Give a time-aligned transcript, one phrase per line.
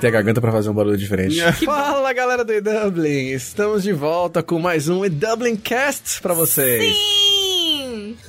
[0.00, 1.38] Apertei a garganta pra fazer um barulho diferente.
[1.62, 3.32] Fala galera do E-Dublin!
[3.32, 6.82] Estamos de volta com mais um E-Dublin Cast pra vocês.
[6.82, 7.29] Sim!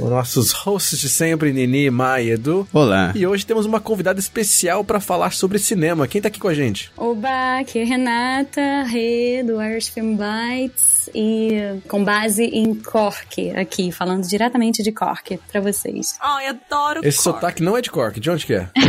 [0.02, 2.68] Com nossos hosts de sempre, Nini, Mai e Edu.
[2.74, 3.12] Olá.
[3.14, 6.08] E hoje temos uma convidada especial pra falar sobre cinema.
[6.08, 6.92] Quem tá aqui com a gente?
[6.98, 13.92] Oba, aqui é Renata, Rê, do Irish Film Bites, e com base em Cork, aqui,
[13.92, 16.16] falando diretamente de Cork pra vocês.
[16.20, 17.40] Ai, adoro Esse Cork.
[17.40, 18.70] sotaque não é de Cork, de onde que é?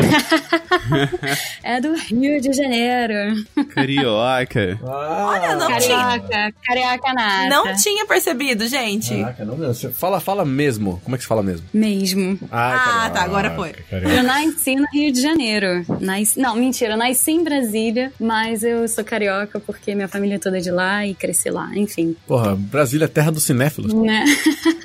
[1.63, 3.45] É do Rio de Janeiro.
[3.74, 4.79] Carioca.
[4.83, 6.19] Olha, não tinha.
[6.19, 7.49] Carioca, carioca nata.
[7.49, 9.15] Não tinha percebido, gente.
[9.15, 9.93] Caraca, não mesmo.
[9.93, 11.02] Fala, fala mesmo.
[11.05, 11.66] Como é que se fala mesmo?
[11.73, 12.38] Mesmo.
[12.51, 13.73] Ah, tá, agora foi.
[13.91, 15.84] Eu nasci no Rio de Janeiro.
[16.01, 16.38] Nasci...
[16.38, 20.60] Não, mentira, eu nasci em Brasília, mas eu sou carioca porque minha família é toda
[20.60, 22.16] de lá e cresci lá, enfim.
[22.27, 23.93] Porra, Brasília é terra dos cinéfilos.
[23.93, 24.24] Né?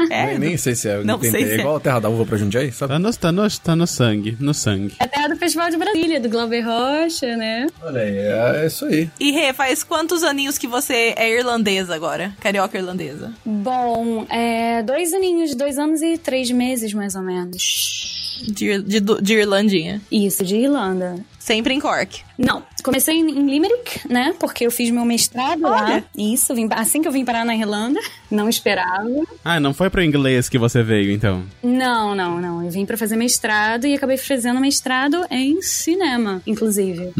[0.09, 1.03] É, nem, nem sei se é.
[1.03, 1.59] não sei se é é.
[1.59, 2.94] igual a terra da uva pra Jundiaí, sabe?
[2.94, 4.95] Tá no, tá, no, tá no sangue, no sangue.
[4.99, 7.67] É a terra do Festival de Brasília, do Glauber Rocha, né?
[7.81, 9.09] Olha aí, é, é isso aí.
[9.20, 12.31] E Rê, faz quantos aninhos que você é irlandesa agora?
[12.39, 13.33] Carioca irlandesa.
[13.45, 18.44] Bom, é dois aninhos, dois anos e três meses, mais ou menos.
[18.47, 20.00] De, de, de Irlandinha.
[20.11, 21.16] Isso, de Irlanda.
[21.39, 22.27] Sempre em Cork.
[22.38, 24.33] Não, comecei em em Limerick, né?
[24.39, 25.83] Porque eu fiz meu mestrado lá.
[25.85, 26.05] Olha.
[26.16, 27.99] Isso, vim, assim que eu vim parar na Irlanda,
[28.30, 29.07] não esperava.
[29.43, 31.43] Ah, não foi pro inglês que você veio, então.
[31.63, 32.63] Não, não, não.
[32.63, 37.11] Eu vim pra fazer mestrado e acabei fazendo mestrado em cinema, inclusive.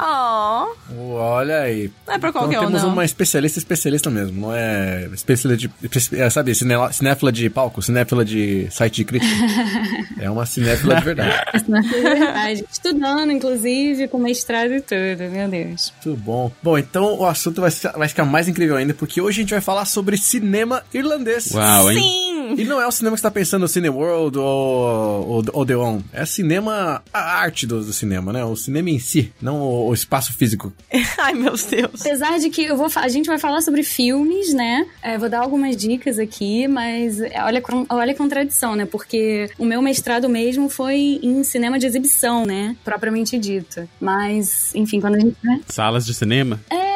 [0.00, 0.66] Oh,
[1.14, 1.90] Olha aí.
[2.06, 2.92] não é pra Então qualquer um, temos não.
[2.92, 8.24] uma especialista especialista mesmo, não é especialista de, é, sabe, cine- cinéfila de palco, cinéfila
[8.24, 9.34] de site de crítica.
[10.20, 11.34] é uma cinéfila de verdade.
[11.68, 12.64] Não, é verdade.
[12.70, 15.92] Estudando, inclusive, com mestrado e tudo, meu Deus.
[16.04, 16.52] Muito bom.
[16.62, 19.50] Bom, então o assunto vai, ficar- vai ficar mais incrível ainda, porque hoje a gente
[19.50, 21.50] vai falar sobre cinema irlandês.
[21.52, 21.98] Uau, hein?
[21.98, 22.37] Sim!
[22.56, 26.04] E não é o cinema que você tá pensando no Cineworld ou, The One.
[26.12, 28.44] É cinema, a arte do, do cinema, né?
[28.44, 30.72] O cinema em si, não o, o espaço físico.
[31.18, 32.00] Ai, meu Deus.
[32.00, 34.86] Apesar de que eu vou, a gente vai falar sobre filmes, né?
[35.02, 38.86] É, vou dar algumas dicas aqui, mas é, olha, olha a contradição, né?
[38.86, 42.76] Porque o meu mestrado mesmo foi em cinema de exibição, né?
[42.84, 43.88] Propriamente dito.
[44.00, 45.36] Mas, enfim, quando a gente.
[45.42, 45.60] né?
[45.66, 46.60] Salas de cinema?
[46.70, 46.87] É,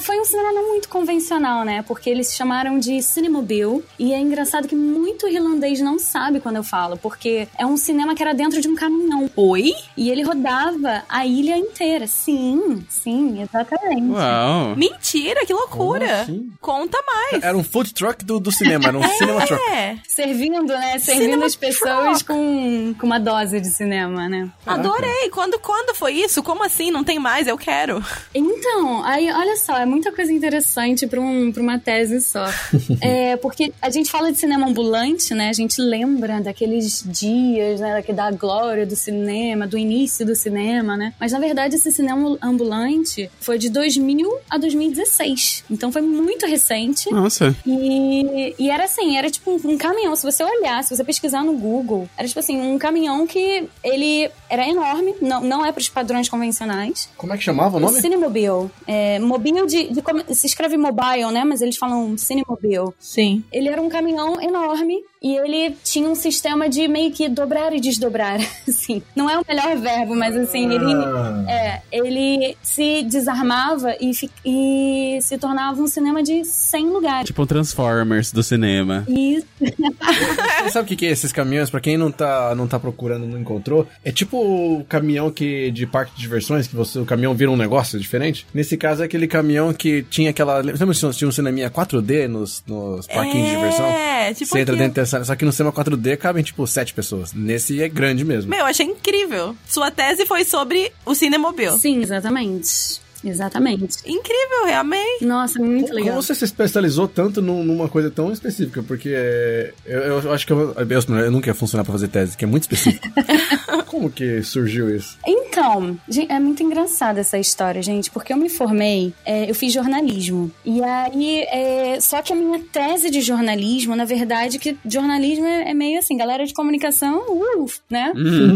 [0.00, 1.82] foi um cinema não muito convencional, né?
[1.82, 3.84] Porque eles chamaram de Cinemobile.
[3.98, 8.14] E é engraçado que muito irlandês não sabe quando eu falo, porque é um cinema
[8.14, 9.30] que era dentro de um caminhão.
[9.36, 9.72] Oi?
[9.96, 12.06] E ele rodava a ilha inteira.
[12.06, 14.10] Sim, sim, exatamente.
[14.12, 14.76] Uau.
[14.76, 16.22] Mentira, que loucura.
[16.22, 16.50] Assim?
[16.60, 17.42] Conta mais.
[17.42, 19.62] Era um food truck do, do cinema, era um cinema truck.
[19.70, 20.98] É, Servindo, né?
[20.98, 22.26] Servindo Cinema as pessoas truck.
[22.26, 24.50] com, com uma dose de cinema, né?
[24.66, 25.30] adorei.
[25.30, 26.42] Quando, quando foi isso?
[26.42, 26.90] Como assim?
[26.90, 27.46] Não tem mais?
[27.46, 28.04] Eu quero.
[28.34, 32.44] Então, aí, olha só, é muita coisa interessante para um, pra uma tese só.
[33.00, 35.48] é, porque a gente fala de cinema ambulante, né?
[35.48, 38.02] A gente lembra daqueles dias, né?
[38.14, 41.12] Da glória do cinema, do início do cinema, né?
[41.18, 45.64] Mas na verdade esse cinema ambulante foi de 2000 a 2016.
[45.70, 47.10] Então foi muito recente.
[47.10, 47.54] Nossa.
[47.66, 50.14] E, e era assim, era tipo um, um caminhão.
[50.16, 54.30] Se você olhar, se você pesquisar no Google, era tipo assim, um caminhão que ele
[54.52, 57.08] era enorme, não, não é para os padrões convencionais.
[57.16, 58.00] Como é que chamava o nome?
[58.00, 58.70] Cinemobile.
[58.86, 61.42] É, mobile de, de como- Se escreve mobile, né?
[61.42, 62.92] Mas eles falam Cinemobile.
[62.98, 63.42] Sim.
[63.50, 67.80] Ele era um caminhão enorme e ele tinha um sistema de meio que dobrar e
[67.80, 68.38] desdobrar.
[68.68, 71.44] Assim, não é o melhor verbo, mas assim, ele, Ah.
[71.48, 74.10] é, ele se desarmava e,
[74.44, 77.26] e se tornava um cinema de 100 lugares.
[77.26, 79.04] Tipo um Transformers do cinema.
[79.08, 81.70] Você sabe o que, que é esses caminhões?
[81.70, 85.86] Pra quem não tá, não tá procurando, não encontrou, é tipo o caminhão que de
[85.86, 88.46] parque de diversões, que você, o caminhão vira um negócio diferente.
[88.54, 90.58] Nesse caso é aquele caminhão que tinha aquela.
[90.58, 93.86] Lembra que tinha um cineminha 4D nos, nos parquinhos de diversão?
[93.86, 95.11] É, tipo Você entra dentro dessa.
[95.24, 97.32] Só que no cinema 4D cabem tipo sete pessoas.
[97.32, 98.50] Nesse é grande mesmo.
[98.50, 99.56] Meu, achei incrível.
[99.68, 101.78] Sua tese foi sobre o Cinemobile.
[101.78, 103.01] sim, exatamente.
[103.24, 103.98] Exatamente.
[104.06, 105.18] Incrível, eu amei.
[105.20, 106.22] Nossa, muito Como legal.
[106.22, 108.82] você se especializou tanto num- numa coisa tão específica?
[108.82, 112.36] Porque é, eu, eu acho que eu, eu, eu nunca ia funcionar pra fazer tese,
[112.36, 113.06] que é muito específico.
[113.86, 115.18] Como que surgiu isso?
[115.26, 115.98] Então,
[116.28, 120.50] é muito engraçada essa história, gente, porque eu me formei, é, eu fiz jornalismo.
[120.64, 125.70] E aí, é, só que a minha tese de jornalismo, na verdade, que jornalismo é,
[125.70, 128.12] é meio assim, galera de comunicação, uh, né?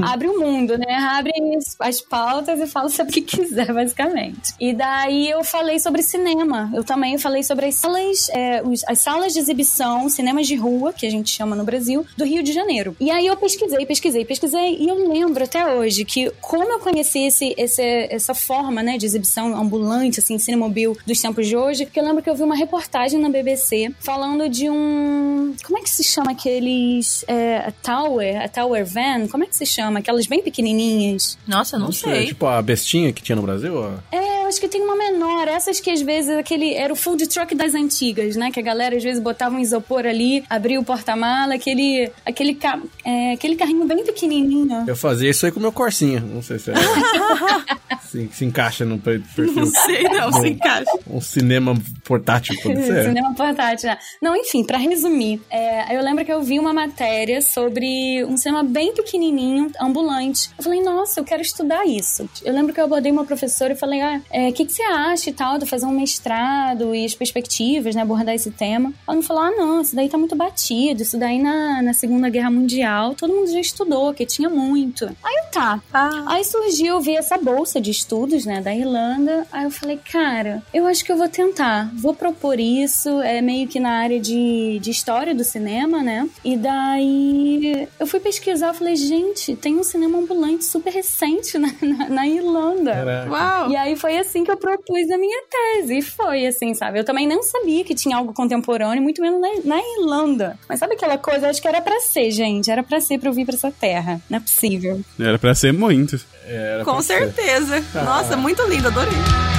[0.07, 0.95] Abre o mundo, né?
[0.95, 4.55] Abre as, as pautas e fala sobre o que quiser, basicamente.
[4.61, 6.71] E daí eu falei sobre cinema.
[6.75, 10.93] Eu também falei sobre as salas, é, os- as salas de exibição, cinemas de rua,
[10.93, 12.97] que a gente chama no Brasil, do Rio de Janeiro.
[12.99, 17.21] E aí eu pesquisei, pesquisei, pesquisei, e eu lembro até hoje que como eu conheci
[17.27, 21.99] esse, esse- essa forma, né, de exibição ambulante, assim, cinemobile dos tempos de hoje, que
[22.01, 25.55] eu lembro que eu vi uma reportagem na BBC falando de um...
[25.65, 27.25] Como é que se chama aqueles...
[27.29, 29.27] É, a Tower, a Tower Van?
[29.29, 29.99] Como é que se chama?
[29.99, 31.39] Aquelas bem pequenininhas.
[31.47, 32.27] Nossa, não, É sei.
[32.27, 33.75] tipo a bestinha que tinha no Brasil?
[33.77, 33.93] ó.
[34.15, 35.49] É, eu acho que tem uma menor.
[35.49, 38.51] Essas que às vezes aquele era o food truck das antigas, né?
[38.51, 42.81] Que a galera às vezes botava um isopor ali, abria o porta-mala, aquele aquele, ca-
[43.05, 44.85] é, aquele carrinho bem pequenininho.
[44.87, 46.21] Eu fazia isso aí com o meu Corsinha.
[46.21, 46.75] Não sei se, é,
[48.09, 49.55] se, se encaixa no per- perfil.
[49.55, 50.91] Não sei, não, se encaixa.
[51.09, 53.05] Um cinema portátil, pode ser.
[53.07, 53.89] Cinema portátil.
[53.91, 53.99] né?
[54.23, 58.63] Não, enfim, pra resumir, é, eu lembro que eu vi uma matéria sobre um cinema
[58.63, 60.51] bem pequenininho, ambulante.
[60.57, 62.29] Eu falei, nossa, eu quero estudar isso.
[62.45, 65.31] Eu lembro que eu abordei uma professora e falei, ah, o que, que você acha
[65.31, 68.93] e tal, de fazer um mestrado e as perspectivas, né, abordar esse tema.
[69.07, 72.29] Ela me falou, ah, não, isso daí tá muito batido, isso daí na, na Segunda
[72.29, 75.07] Guerra Mundial, todo mundo já estudou, que tinha muito.
[75.25, 75.81] Aí eu, tá.
[75.93, 79.47] Ah, Aí surgiu, eu vi essa bolsa de estudos, né, da Irlanda.
[79.51, 81.91] Aí eu falei, cara, eu acho que eu vou tentar.
[81.95, 86.29] Vou propor isso, é meio que na área de, de história do cinema, né?
[86.45, 91.73] E daí eu fui pesquisar, eu falei, gente, tem um cinema ambulante super recente na,
[91.81, 92.93] na, na Irlanda.
[92.93, 93.31] Caraca.
[93.31, 93.71] uau.
[93.71, 95.99] E aí foi assim que eu propus a minha tese.
[95.99, 96.99] E foi assim, sabe?
[96.99, 100.59] Eu também não sabia que tinha algo contemporâneo, muito menos na, na Irlanda.
[100.69, 101.49] Mas sabe aquela coisa?
[101.49, 102.71] Acho que era pra ser, gente.
[102.71, 104.21] Era pra ser pra eu vir pra essa terra.
[104.29, 105.01] Não é possível.
[105.19, 106.21] Era pra ser muito.
[106.47, 107.33] Era Com pra ser.
[107.33, 107.85] certeza.
[108.05, 109.56] Nossa, muito lindo, adorei.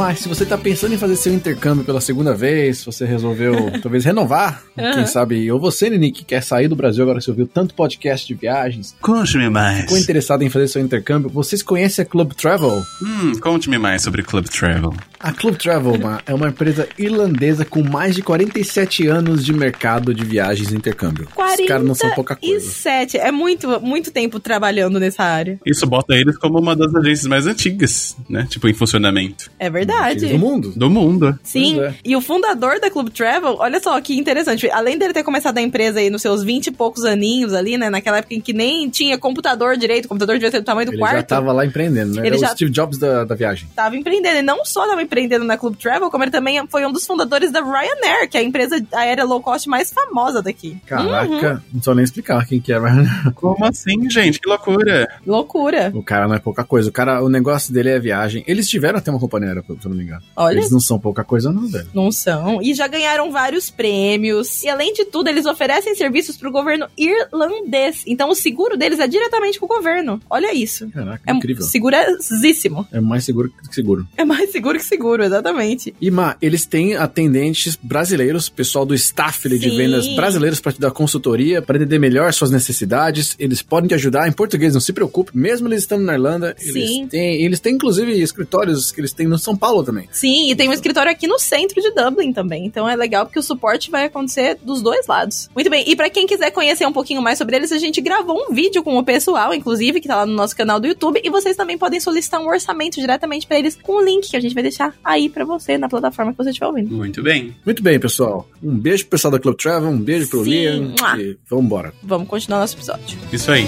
[0.00, 3.70] Mas se você tá pensando em fazer seu intercâmbio pela segunda vez, se você resolveu
[3.82, 7.30] talvez renovar, quem sabe, ou você, Nini, que quer sair do Brasil agora que você
[7.30, 9.82] ouviu tanto podcast de viagens, Conte-me mais.
[9.82, 12.82] ficou interessado em fazer seu intercâmbio, vocês conhecem a Club Travel?
[13.02, 14.94] Hum, conte-me mais sobre Club Travel.
[15.18, 15.92] A Club Travel
[16.24, 21.28] é uma empresa irlandesa com mais de 47 anos de mercado de viagens e intercâmbio.
[21.36, 22.54] Os caras não são pouca coisa.
[22.54, 23.18] 47.
[23.18, 25.60] É muito, muito tempo trabalhando nessa área.
[25.66, 28.46] Isso bota eles como uma das agências mais antigas, né?
[28.48, 29.50] Tipo, em funcionamento.
[29.58, 29.89] É verdade.
[30.30, 30.72] Do mundo.
[30.76, 31.38] Do mundo.
[31.42, 31.94] Sim, é.
[32.04, 34.70] e o fundador da Club Travel, olha só que interessante.
[34.70, 37.90] Além dele ter começado a empresa aí nos seus 20 e poucos aninhos ali, né?
[37.90, 40.92] Naquela época em que nem tinha computador direito, o computador devia ser do tamanho do
[40.94, 41.16] Ele quarto.
[41.16, 42.26] já tava lá empreendendo, né?
[42.26, 43.68] Ele é o já- Steve Jobs da, da viagem.
[43.74, 44.38] Tava empreendendo.
[44.38, 47.50] E não só tava empreendendo na Club Travel, como ele também foi um dos fundadores
[47.52, 50.76] da Ryanair, que é a empresa aérea low cost mais famosa daqui.
[50.86, 51.60] Caraca, Uhum.
[51.74, 54.40] não sou nem explicar quem que é, mas Como assim, gente?
[54.40, 55.08] Que loucura.
[55.26, 55.90] Loucura.
[55.94, 56.88] o cara não é pouca coisa.
[56.88, 58.44] O cara, o negócio dele é viagem.
[58.46, 60.22] Eles tiveram até uma companhia se eu não me engano.
[60.36, 60.56] Olha.
[60.58, 61.86] Eles não são pouca coisa, não, velho.
[61.94, 62.60] Não são.
[62.62, 64.62] E já ganharam vários prêmios.
[64.64, 68.02] E além de tudo, eles oferecem serviços pro governo irlandês.
[68.06, 70.20] Então o seguro deles é diretamente com o governo.
[70.28, 70.88] Olha isso.
[70.90, 71.64] Caraca, É incrível.
[71.64, 72.86] segurosíssimo.
[72.92, 74.06] É mais seguro que seguro.
[74.16, 75.94] É mais seguro que seguro, exatamente.
[76.00, 79.76] E, Ma, eles têm atendentes brasileiros, pessoal do staff ali de Sim.
[79.76, 83.34] vendas brasileiros para te dar consultoria, para entender melhor suas necessidades.
[83.38, 85.30] Eles podem te ajudar em português, não se preocupe.
[85.36, 86.68] Mesmo eles estando na Irlanda, Sim.
[86.70, 90.08] eles têm, eles têm inclusive escritórios que eles têm no São Paulo também.
[90.10, 92.64] Sim, e tem um escritório aqui no centro de Dublin também.
[92.64, 95.48] Então é legal porque o suporte vai acontecer dos dois lados.
[95.54, 98.36] Muito bem, e pra quem quiser conhecer um pouquinho mais sobre eles, a gente gravou
[98.48, 101.20] um vídeo com o pessoal, inclusive, que tá lá no nosso canal do YouTube.
[101.22, 104.40] E vocês também podem solicitar um orçamento diretamente pra eles com o link que a
[104.40, 106.94] gente vai deixar aí pra você na plataforma que você estiver ouvindo.
[106.94, 107.54] Muito bem.
[107.64, 108.48] Muito bem, pessoal.
[108.62, 110.50] Um beijo pro pessoal da Club Travel, um beijo pro Sim.
[110.50, 111.20] Liam Mua.
[111.20, 111.92] e vambora.
[112.02, 113.18] Vamos continuar nosso episódio.
[113.32, 113.66] Isso aí.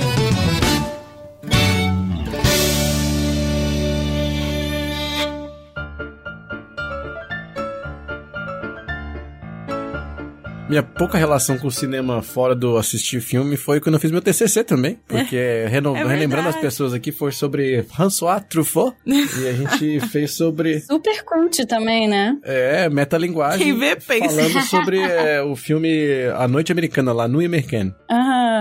[10.73, 14.23] Minha pouca relação com o cinema fora do assistir filme foi quando eu fiz meu
[14.23, 14.99] TCC também.
[15.07, 15.37] Porque,
[15.69, 18.97] reno- é relembrando as pessoas aqui, foi sobre François Truffaut.
[19.05, 22.38] e a gente fez sobre Super cult também, né?
[22.43, 23.59] É, metalinguagem.
[23.67, 24.35] Quem vê, pensa.
[24.35, 25.91] Falando sobre é, o filme
[26.38, 27.95] A Noite Americana, lá no Americana.
[28.11, 28.51] Aham.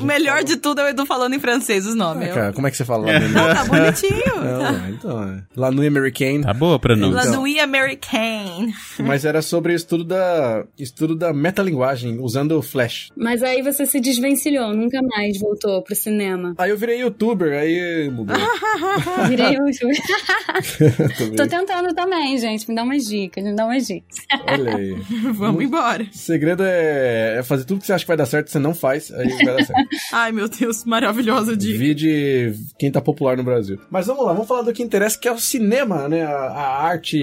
[0.00, 2.30] O melhor falou- de tudo é o Edu falando em francês os nomes.
[2.30, 4.36] Ah, cara, como é que você fala lá no Não, tá bonitinho.
[4.42, 5.42] Não, então, é.
[5.70, 6.42] No American.
[6.42, 7.14] Tá boa a pronúncia.
[7.14, 7.40] La Então.
[7.40, 8.74] Nuit Americaine.
[9.00, 13.10] Mas era sobre o estudo da, estudo da metalinguagem, usando o Flash.
[13.16, 16.54] Mas aí você se desvencilhou, nunca mais voltou pro cinema.
[16.58, 18.36] Aí eu virei youtuber, aí mudou.
[19.28, 19.56] Virei
[21.18, 21.36] Também.
[21.36, 22.68] Tô tentando também, gente.
[22.68, 24.16] Me dá umas dicas, me dá umas dicas.
[24.48, 24.96] Olha aí.
[25.34, 26.02] Vamos embora.
[26.04, 28.74] O segredo é, é fazer tudo que você acha que vai dar certo, você não
[28.74, 29.12] faz.
[29.12, 29.88] Aí vai dar certo.
[30.12, 31.78] Ai, meu Deus, maravilhosa dica.
[31.78, 33.78] Vide quem tá popular no Brasil.
[33.90, 36.24] Mas vamos lá, vamos falar do que interessa, que é o cinema, né?
[36.24, 37.20] A, a arte.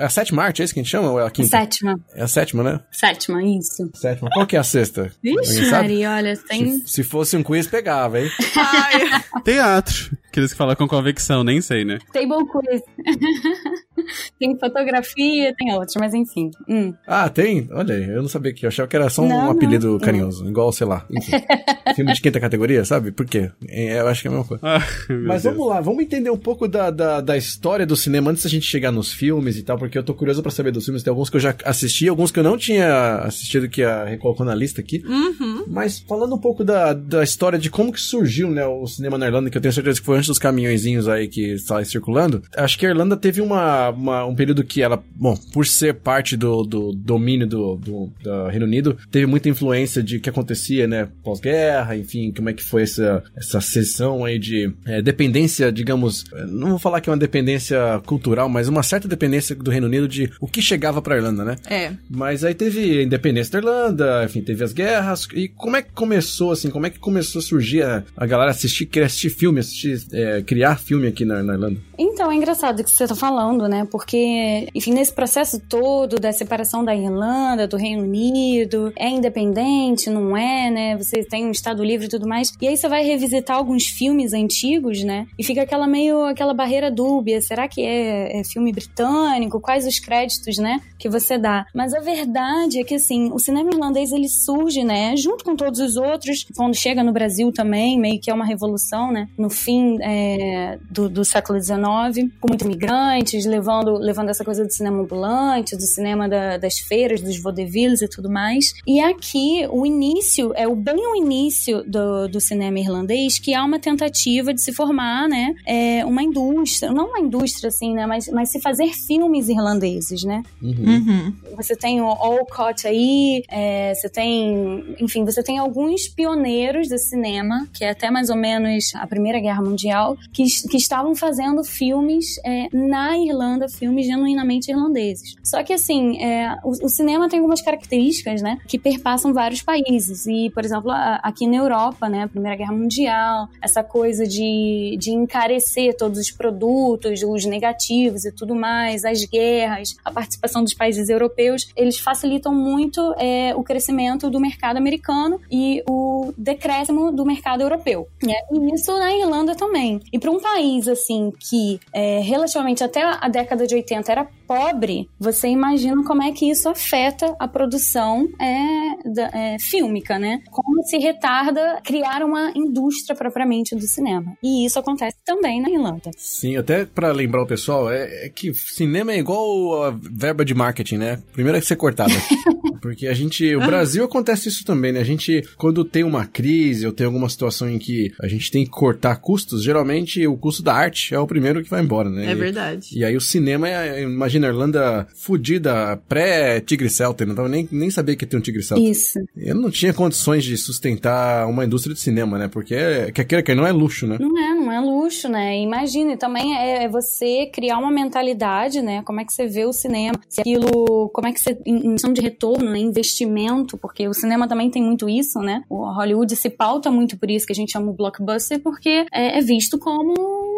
[0.00, 1.10] A, a sétima arte, é isso que a gente chama?
[1.10, 1.48] Ou é a quinta?
[1.48, 1.98] Sétima.
[2.14, 2.80] É a sétima, né?
[2.90, 3.90] Sétima, isso.
[3.94, 4.30] Sétima.
[4.32, 5.12] Qual que é a sexta?
[5.22, 5.70] Vixe?
[5.70, 6.78] Maria, olha, tem.
[6.80, 8.30] Se, se fosse um quiz, pegava, hein?
[8.56, 10.16] Ai, Teatro.
[10.34, 12.00] Aqueles que falam com convicção, nem sei, né?
[12.12, 12.82] Table quiz.
[14.36, 16.50] tem fotografia, tem outros, mas enfim.
[16.68, 16.92] Hum.
[17.06, 17.68] Ah, tem?
[17.70, 18.66] Olha aí, eu não sabia que.
[18.66, 19.98] Eu achava que era só um Não, apelido não.
[20.00, 20.44] carinhoso.
[20.48, 21.06] Igual, sei lá.
[21.08, 21.30] Enfim.
[21.94, 23.12] Filme de quinta categoria, sabe?
[23.12, 23.48] Por quê?
[23.68, 24.60] É, eu acho que é a mesma coisa.
[24.66, 24.82] Ah,
[25.24, 25.54] Mas Deus.
[25.54, 28.66] vamos lá, vamos entender um pouco da, da, da história do cinema antes da gente
[28.66, 31.04] chegar nos filmes e tal, porque eu tô curioso pra saber dos filmes.
[31.04, 34.16] Tem alguns que eu já assisti, alguns que eu não tinha assistido, que a Rê
[34.16, 35.00] colocou na lista aqui.
[35.06, 35.64] uhum.
[35.68, 39.26] Mas falando um pouco da, da história de como que surgiu, né, o cinema na
[39.26, 42.42] Irlanda, que eu tenho certeza que foi antes dos caminhõezinhos aí que está aí circulando.
[42.56, 46.36] Acho que a Irlanda teve uma, uma- um período que ela, bom, por ser parte
[46.36, 51.08] do, do domínio do, do, do Reino Unido, teve muita influência de que acontecia, né,
[51.22, 56.46] pós-guerra, enfim, como é que foi essa, essa sessão aí de é, dependência, digamos, eh,
[56.46, 60.08] não vou falar que é uma dependência cultural, mas uma certa dependência do Reino Unido
[60.08, 61.56] de o que chegava pra Irlanda, né?
[61.68, 61.92] É.
[62.08, 65.28] Mas aí teve a independência da Irlanda, enfim, teve as guerras.
[65.34, 68.50] E como é que começou, assim, como é que começou a surgir a, a galera
[68.50, 71.80] assistir, querer assistir filme, assistir, é, criar filme aqui na, na Irlanda?
[71.98, 73.86] Então, é engraçado o que você tá falando, né?
[73.90, 80.36] Porque, enfim, nesse processo todo da separação da Irlanda, do Reino Unido, é independente, não
[80.36, 80.96] é, né?
[80.96, 82.52] Você tem um Estado livre e tudo mais.
[82.60, 85.26] E aí você vai revisitar alguns filmes antigos, né?
[85.38, 87.40] E fica aquela meio, aquela barreira dúbia.
[87.40, 89.60] Será que é, é filme britânico?
[89.60, 90.80] Quais os créditos, né?
[90.98, 91.66] Que você dá.
[91.74, 95.16] Mas a verdade é que, assim, o cinema irlandês, ele surge, né?
[95.16, 99.12] Junto com todos os outros, quando chega no Brasil também, meio que é uma revolução,
[99.12, 99.28] né?
[99.38, 104.70] No fim é, do, do século XIX, com muitos imigrantes, levando, levando essa coisa do
[104.72, 108.74] cinema ambulante, do cinema da- das feiras, dos vaudevilles e tudo mais.
[108.86, 113.64] E aqui, o início, é o bem o início do, do cinema irlandês, que há
[113.64, 115.54] uma tentativa de se formar, né?
[115.66, 118.06] é, uma indústria, não uma indústria assim, né?
[118.06, 120.42] Mas, mas se fazer filmes irlandeses, né?
[120.62, 121.32] Uhum.
[121.56, 127.66] Você tem o Olcott aí, é, você tem, enfim, você tem alguns pioneiros do cinema,
[127.72, 129.93] que é até mais ou menos a Primeira Guerra Mundial,
[130.32, 135.34] que, que estavam fazendo filmes é, na Irlanda, filmes genuinamente irlandeses.
[135.42, 140.26] Só que assim, é, o, o cinema tem algumas características, né, que perpassam vários países.
[140.26, 144.96] E, por exemplo, a- aqui na Europa, né, a Primeira Guerra Mundial, essa coisa de,
[144.98, 150.74] de encarecer todos os produtos, os negativos e tudo mais, as guerras, a participação dos
[150.74, 157.24] países europeus, eles facilitam muito é, o crescimento do mercado americano e o decréscimo do
[157.24, 158.08] mercado europeu.
[158.22, 158.34] Né?
[158.50, 160.00] E isso na Irlanda também.
[160.12, 165.08] E para um país assim que é, relativamente até a década de 80 era pobre,
[165.18, 170.40] você imagina como é que isso afeta a produção é, da- é, fílmica, né?
[170.50, 174.36] Como se retarda criar uma indústria propriamente do cinema.
[174.42, 176.10] E isso acontece também na Irlanda.
[176.16, 180.54] Sim, até pra lembrar o pessoal, é, é que cinema é igual a verba de
[180.54, 181.22] marketing, né?
[181.32, 182.12] Primeiro é que ser cortada.
[182.80, 185.00] Porque a gente, o Brasil acontece isso também, né?
[185.00, 188.62] A gente, quando tem uma crise ou tem alguma situação em que a gente tem
[188.64, 192.26] que cortar custos, geralmente o custo da arte é o primeiro que vai embora, né?
[192.26, 192.88] É E- verdade.
[192.92, 194.06] E aí o cinema, é,
[194.38, 198.82] imagina Irlanda fudida, pré-Tigre Celta, não tava nem, nem sabia que tinha um Tigre Celta.
[198.82, 199.18] Isso.
[199.36, 202.48] Eu não tinha condições de sustentar uma indústria de cinema, né?
[202.48, 204.16] Porque, é, quer queira que não é luxo, né?
[204.20, 205.58] Não é, não é luxo, né?
[205.58, 209.02] Imagina, e também é, é você criar uma mentalidade, né?
[209.02, 211.92] Como é que você vê o cinema, se aquilo, como é que você, em em
[211.92, 212.78] questão de retorno, né?
[212.78, 215.62] investimento, porque o cinema também tem muito isso, né?
[215.68, 219.38] O Hollywood se pauta muito por isso que a gente chama o blockbuster, porque é,
[219.38, 220.14] é visto como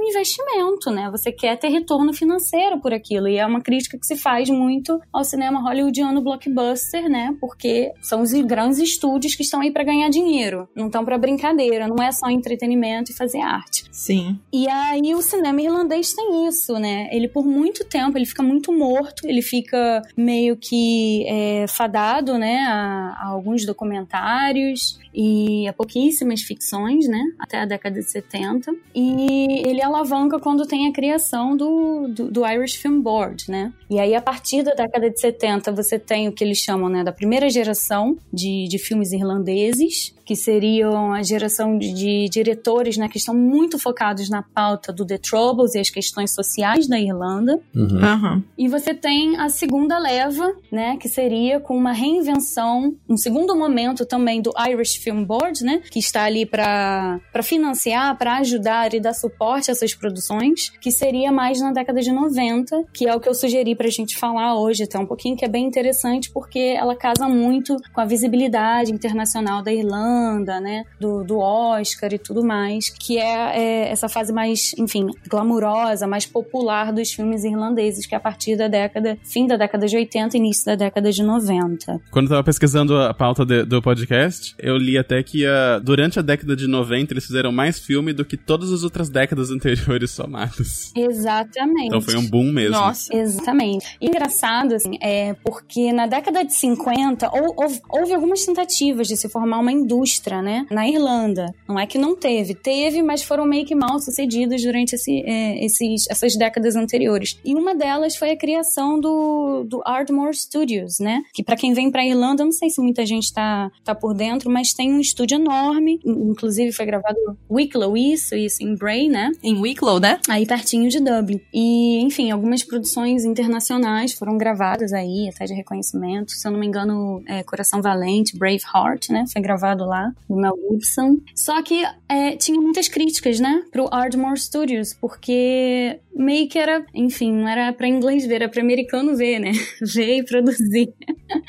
[0.06, 1.10] um investimento, né?
[1.10, 5.00] Você quer ter retorno financeiro por aquilo, e é uma crítica que se faz muito
[5.12, 7.34] ao cinema hollywoodiano blockbuster, né?
[7.40, 11.88] Porque são os grandes estúdios que estão aí para ganhar dinheiro, não estão para brincadeira,
[11.88, 13.84] não é só entretenimento e fazer arte.
[13.90, 14.38] Sim.
[14.52, 17.08] E aí o cinema irlandês tem isso, né?
[17.12, 22.58] Ele por muito tempo, ele fica muito morto, ele fica meio que é, fadado, né,
[22.68, 28.70] a, a alguns documentários e a pouquíssimas ficções, né, até a década de 70.
[28.94, 33.72] E ele alavanca quando tem a criação do, do, do Irish Film Board, né?
[33.88, 37.02] E aí a partir da década de 70 você tem o que eles chamam, né,
[37.02, 43.08] da primeira geração de, de filmes irlandeses, que seriam a geração de, de diretores né,
[43.08, 47.60] que estão muito focados na pauta do The Troubles e as questões sociais da Irlanda.
[47.72, 48.04] Uhum.
[48.04, 48.44] Aham.
[48.58, 54.04] E você tem a segunda leva, né, que seria com uma reinvenção, um segundo momento
[54.04, 59.14] também do Irish Film Board, né, que está ali para financiar, para ajudar e dar
[59.14, 63.28] suporte a essas produções, que seria mais na década de 90, que é o que
[63.28, 66.74] eu sugeri para a gente falar hoje até um pouquinho, que é bem interessante porque
[66.76, 70.15] ela casa muito com a visibilidade internacional da Irlanda
[70.62, 70.84] Né?
[71.00, 76.26] Do, do Oscar e tudo mais, que é, é essa fase mais, enfim, glamurosa, mais
[76.26, 80.36] popular dos filmes irlandeses, que é a partir da década, fim da década de 80,
[80.36, 82.00] início da década de 90.
[82.10, 86.18] Quando eu tava pesquisando a pauta de, do podcast, eu li até que uh, durante
[86.18, 90.10] a década de 90 eles fizeram mais filme do que todas as outras décadas anteriores
[90.10, 90.92] somadas.
[90.96, 91.86] Exatamente.
[91.86, 92.76] Então foi um boom mesmo.
[92.76, 93.14] Nossa.
[93.14, 93.96] Exatamente.
[94.00, 99.16] E engraçado, assim, é porque na década de 50 ou, houve, houve algumas tentativas de
[99.16, 100.05] se formar uma indústria,
[100.42, 100.66] né?
[100.70, 101.54] Na Irlanda.
[101.68, 102.54] Não é que não teve.
[102.54, 107.38] Teve, mas foram meio que mal sucedidas durante esse, é, esses, essas décadas anteriores.
[107.44, 111.22] E uma delas foi a criação do, do Ardmore Studios, né?
[111.32, 114.14] Que para quem vem pra Irlanda, eu não sei se muita gente tá, tá por
[114.14, 116.00] dentro, mas tem um estúdio enorme.
[116.04, 117.16] Inclusive foi gravado
[117.50, 119.30] Wicklow, isso, isso, em Bray, né?
[119.42, 120.18] Em Wicklow, né?
[120.28, 121.40] Aí pertinho de Dublin.
[121.52, 126.32] E, enfim, algumas produções internacionais foram gravadas aí, até de reconhecimento.
[126.32, 129.24] Se eu não me engano, é Coração Valente, Braveheart, né?
[129.32, 129.95] Foi gravado lá,
[130.28, 131.18] do Mel Gibson.
[131.34, 133.62] Só que é, tinha muitas críticas, né?
[133.70, 138.62] Pro Ardmore Studios, porque meio que era, enfim, não era pra inglês ver, era pra
[138.62, 139.52] americano ver, né?
[139.94, 140.92] Ver e produzir.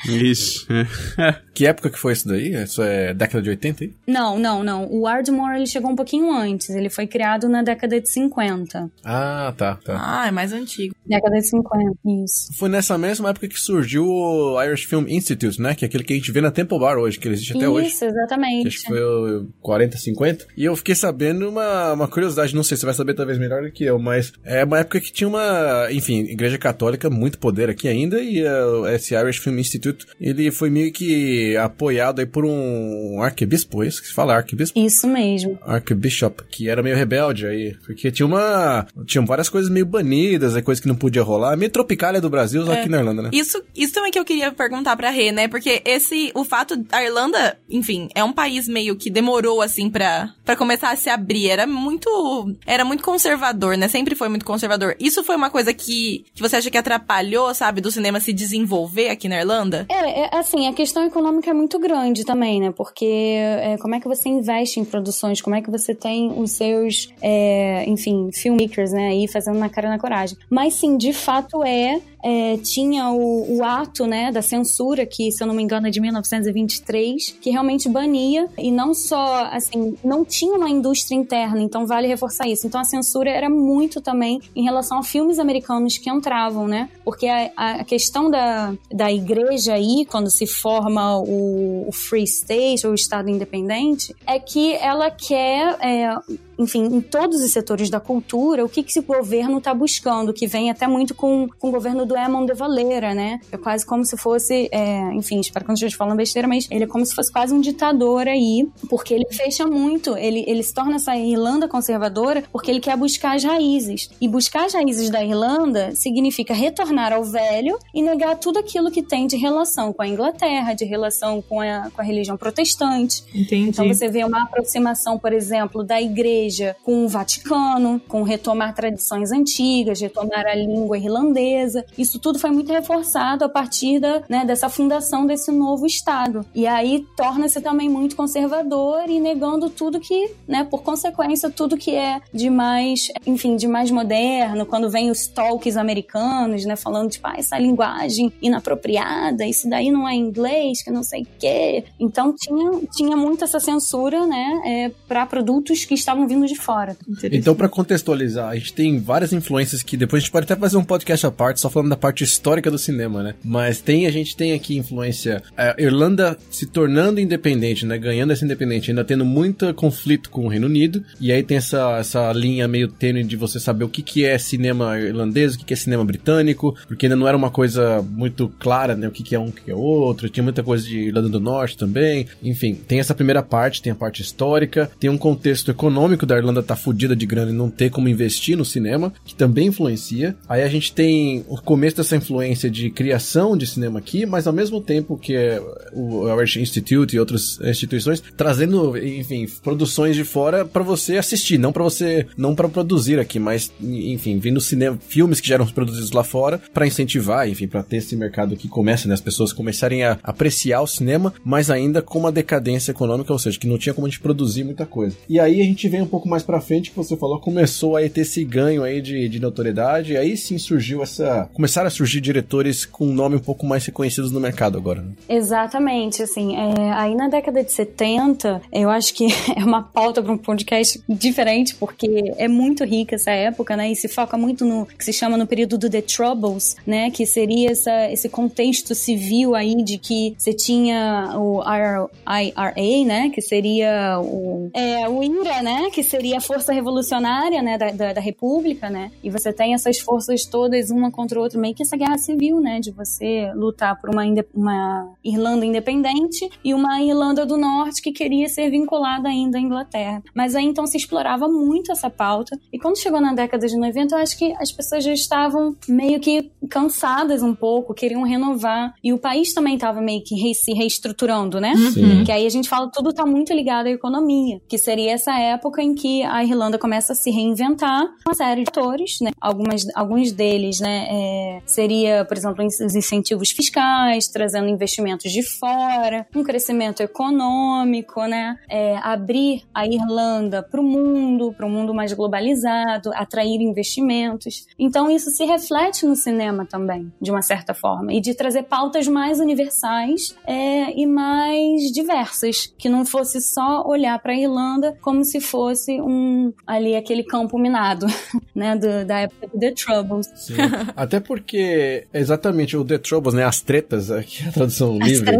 [0.06, 0.66] Ixi.
[1.58, 2.54] Que época que foi isso daí?
[2.54, 3.94] Isso é década de 80, hein?
[4.06, 4.88] Não, não, não.
[4.92, 6.70] O Ardmore ele chegou um pouquinho antes.
[6.70, 8.88] Ele foi criado na década de 50.
[9.04, 9.96] Ah, tá, tá.
[10.00, 10.94] Ah, é mais antigo.
[11.04, 12.56] Década de 50, isso.
[12.56, 15.74] Foi nessa mesma época que surgiu o Irish Film Institute, né?
[15.74, 17.68] Que é aquele que a gente vê na Temple Bar hoje, que ele existe até
[17.68, 17.88] hoje.
[17.88, 18.68] Isso, exatamente.
[18.68, 20.46] Acho que foi o 40, 50.
[20.56, 23.64] E eu fiquei sabendo uma, uma curiosidade, não sei se você vai saber talvez melhor
[23.64, 27.68] do que eu, mas é uma época que tinha uma, enfim, igreja católica, muito poder
[27.70, 32.44] aqui ainda, e uh, esse Irish Film Institute, ele foi meio que apoiado aí por
[32.44, 34.78] um arquebispo, é isso que se fala, arquebispo?
[34.78, 35.58] Isso mesmo.
[35.62, 40.62] Archbishop, que era meio rebelde aí, porque tinha uma, tinham várias coisas meio banidas, aí
[40.62, 42.80] coisas que não podia rolar, meio tropicália do Brasil, só É.
[42.80, 43.30] aqui na Irlanda, né?
[43.32, 45.48] Isso, isso também que eu queria perguntar pra Rê, né?
[45.48, 50.30] Porque esse, o fato da Irlanda, enfim, é um país meio que demorou, assim, pra,
[50.44, 51.48] pra começar a se abrir.
[51.48, 53.88] Era muito, era muito conservador, né?
[53.88, 54.96] Sempre foi muito conservador.
[54.98, 59.10] Isso foi uma coisa que, que você acha que atrapalhou, sabe, do cinema se desenvolver
[59.10, 59.86] aqui na Irlanda?
[59.90, 62.72] É, é, assim, a questão econômica é muito grande também, né?
[62.74, 65.42] Porque é, como é que você investe em produções?
[65.42, 69.08] Como é que você tem os seus, é, enfim, filmmakers, né?
[69.08, 70.38] Aí fazendo na cara na coragem.
[70.48, 72.00] Mas sim, de fato é.
[72.22, 75.90] é, tinha o, o ato, né, da censura, que, se eu não me engano, é
[75.90, 81.86] de 1923, que realmente bania, e não só, assim, não tinha uma indústria interna, então
[81.86, 82.66] vale reforçar isso.
[82.66, 86.88] Então a censura era muito também em relação a filmes americanos que entravam, né?
[87.04, 92.86] Porque a, a questão da, da igreja aí, quando se forma o, o Free State,
[92.86, 95.76] ou o Estado Independente, é que ela quer.
[95.80, 96.16] é,
[96.58, 100.46] enfim, em todos os setores da cultura, o que, que esse governo está buscando, que
[100.46, 103.40] vem até muito com, com o governo do Eamon de Valera, né?
[103.52, 106.84] É quase como se fosse, é, enfim, espero que não esteja falando besteira, mas ele
[106.84, 110.74] é como se fosse quase um ditador aí, porque ele fecha muito, ele, ele se
[110.74, 114.10] torna essa Irlanda conservadora porque ele quer buscar as raízes.
[114.20, 119.02] E buscar as raízes da Irlanda significa retornar ao velho e negar tudo aquilo que
[119.02, 123.22] tem de relação com a Inglaterra, de relação com a, com a religião protestante.
[123.32, 123.68] Entendi.
[123.68, 126.47] Então você vê uma aproximação, por exemplo, da igreja
[126.82, 131.84] com o Vaticano, com retomar tradições antigas, retomar a língua irlandesa.
[131.96, 136.44] Isso tudo foi muito reforçado a partir da, né, dessa fundação desse novo Estado.
[136.54, 141.94] E aí torna-se também muito conservador e negando tudo que, né, por consequência, tudo que
[141.94, 147.26] é de mais, enfim, de mais moderno, quando vem os talks americanos, né, falando, tipo,
[147.26, 151.84] ah, essa linguagem inapropriada, isso daí não é inglês, que não sei o quê.
[151.98, 156.96] Então tinha, tinha muito essa censura, né, é, para produtos que estavam vindo de fora.
[157.32, 160.76] Então, pra contextualizar, a gente tem várias influências que depois a gente pode até fazer
[160.76, 163.34] um podcast à parte, só falando da parte histórica do cinema, né?
[163.44, 165.42] Mas tem, a gente tem aqui influência.
[165.56, 167.98] A Irlanda se tornando independente, né?
[167.98, 171.02] Ganhando essa independência, ainda tendo muito conflito com o Reino Unido.
[171.20, 174.38] E aí tem essa, essa linha meio tênue de você saber o que, que é
[174.38, 178.48] cinema irlandês, o que, que é cinema britânico, porque ainda não era uma coisa muito
[178.58, 179.08] clara, né?
[179.08, 180.28] O que, que é um, o que, que é outro.
[180.28, 182.26] Tinha muita coisa de Irlanda do Norte também.
[182.42, 186.62] Enfim, tem essa primeira parte, tem a parte histórica, tem um contexto econômico da Irlanda
[186.62, 190.36] tá fudida de grana e não ter como investir no cinema, que também influencia.
[190.48, 194.52] Aí a gente tem o começo dessa influência de criação de cinema aqui, mas ao
[194.52, 195.60] mesmo tempo que é
[195.92, 201.72] o Irish Institute e outras instituições trazendo, enfim, produções de fora para você assistir, não
[201.72, 206.12] para você, não para produzir aqui, mas enfim, vindo cinema, filmes que já eram produzidos
[206.12, 210.04] lá fora para incentivar, enfim, para ter esse mercado que começa, né, as pessoas começarem
[210.04, 213.94] a apreciar o cinema, mas ainda com uma decadência econômica, ou seja, que não tinha
[213.94, 215.16] como a gente produzir muita coisa.
[215.28, 217.96] E aí a gente vem um pouco pouco mais pra frente, que você falou, começou
[217.96, 221.48] a ter esse ganho aí de, de notoriedade, aí sim surgiu essa...
[221.54, 225.12] Começaram a surgir diretores com nome um pouco mais reconhecidos no mercado agora, né?
[225.28, 230.32] Exatamente, assim, é, aí na década de 70, eu acho que é uma pauta para
[230.32, 234.86] um podcast diferente, porque é muito rica essa época, né, e se foca muito no
[234.86, 239.54] que se chama no período do The Troubles, né, que seria essa, esse contexto civil
[239.54, 245.90] aí de que você tinha o IRA, né, que seria o, é, o IRA, né,
[245.92, 249.98] que seria a força revolucionária, né, da, da, da República, né, e você tem essas
[249.98, 254.00] forças todas uma contra a outra, meio que essa guerra civil, né, de você lutar
[254.00, 254.22] por uma,
[254.54, 260.22] uma Irlanda independente e uma Irlanda do Norte que queria ser vinculada ainda à Inglaterra.
[260.34, 264.14] Mas aí então se explorava muito essa pauta, e quando chegou na década de 90,
[264.14, 269.12] eu acho que as pessoas já estavam meio que cansadas um pouco, queriam renovar, e
[269.12, 271.74] o país também estava meio que re se reestruturando, né?
[271.92, 272.24] Sim.
[272.24, 275.82] Que aí a gente fala tudo tá muito ligado à economia, que seria essa época
[275.88, 279.30] em que a Irlanda começa a se reinventar, uma série de atores, né?
[279.40, 286.26] Algumas, alguns deles, né, é, seria, por exemplo, os incentivos fiscais, trazendo investimentos de fora,
[286.34, 288.56] um crescimento econômico, né?
[288.68, 294.66] É, abrir a Irlanda para o mundo, para um mundo mais globalizado, atrair investimentos.
[294.78, 299.08] Então isso se reflete no cinema também, de uma certa forma, e de trazer pautas
[299.08, 305.24] mais universais é, e mais diversas, que não fosse só olhar para a Irlanda como
[305.24, 308.06] se fosse um ali aquele campo minado,
[308.54, 310.30] né, do, da época do The Troubles.
[310.34, 310.54] Sim.
[310.96, 315.38] Até porque exatamente o The Troubles, né, as tretas, aqui a tradução livre.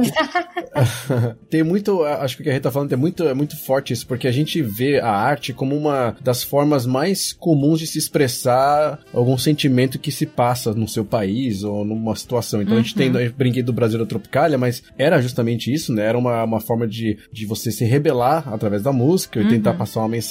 [1.50, 3.92] Tem muito, acho que o que a gente tá falando é muito, é muito forte
[3.92, 7.98] isso, porque a gente vê a arte como uma das formas mais comuns de se
[7.98, 12.62] expressar algum sentimento que se passa no seu país ou numa situação.
[12.62, 12.80] Então uhum.
[12.80, 16.04] a gente tem, eu brinquei do Brasil da Tropicália, mas era justamente isso, né?
[16.04, 19.48] Era uma, uma forma de, de você se rebelar através da música e uhum.
[19.48, 20.27] tentar passar uma mensagem,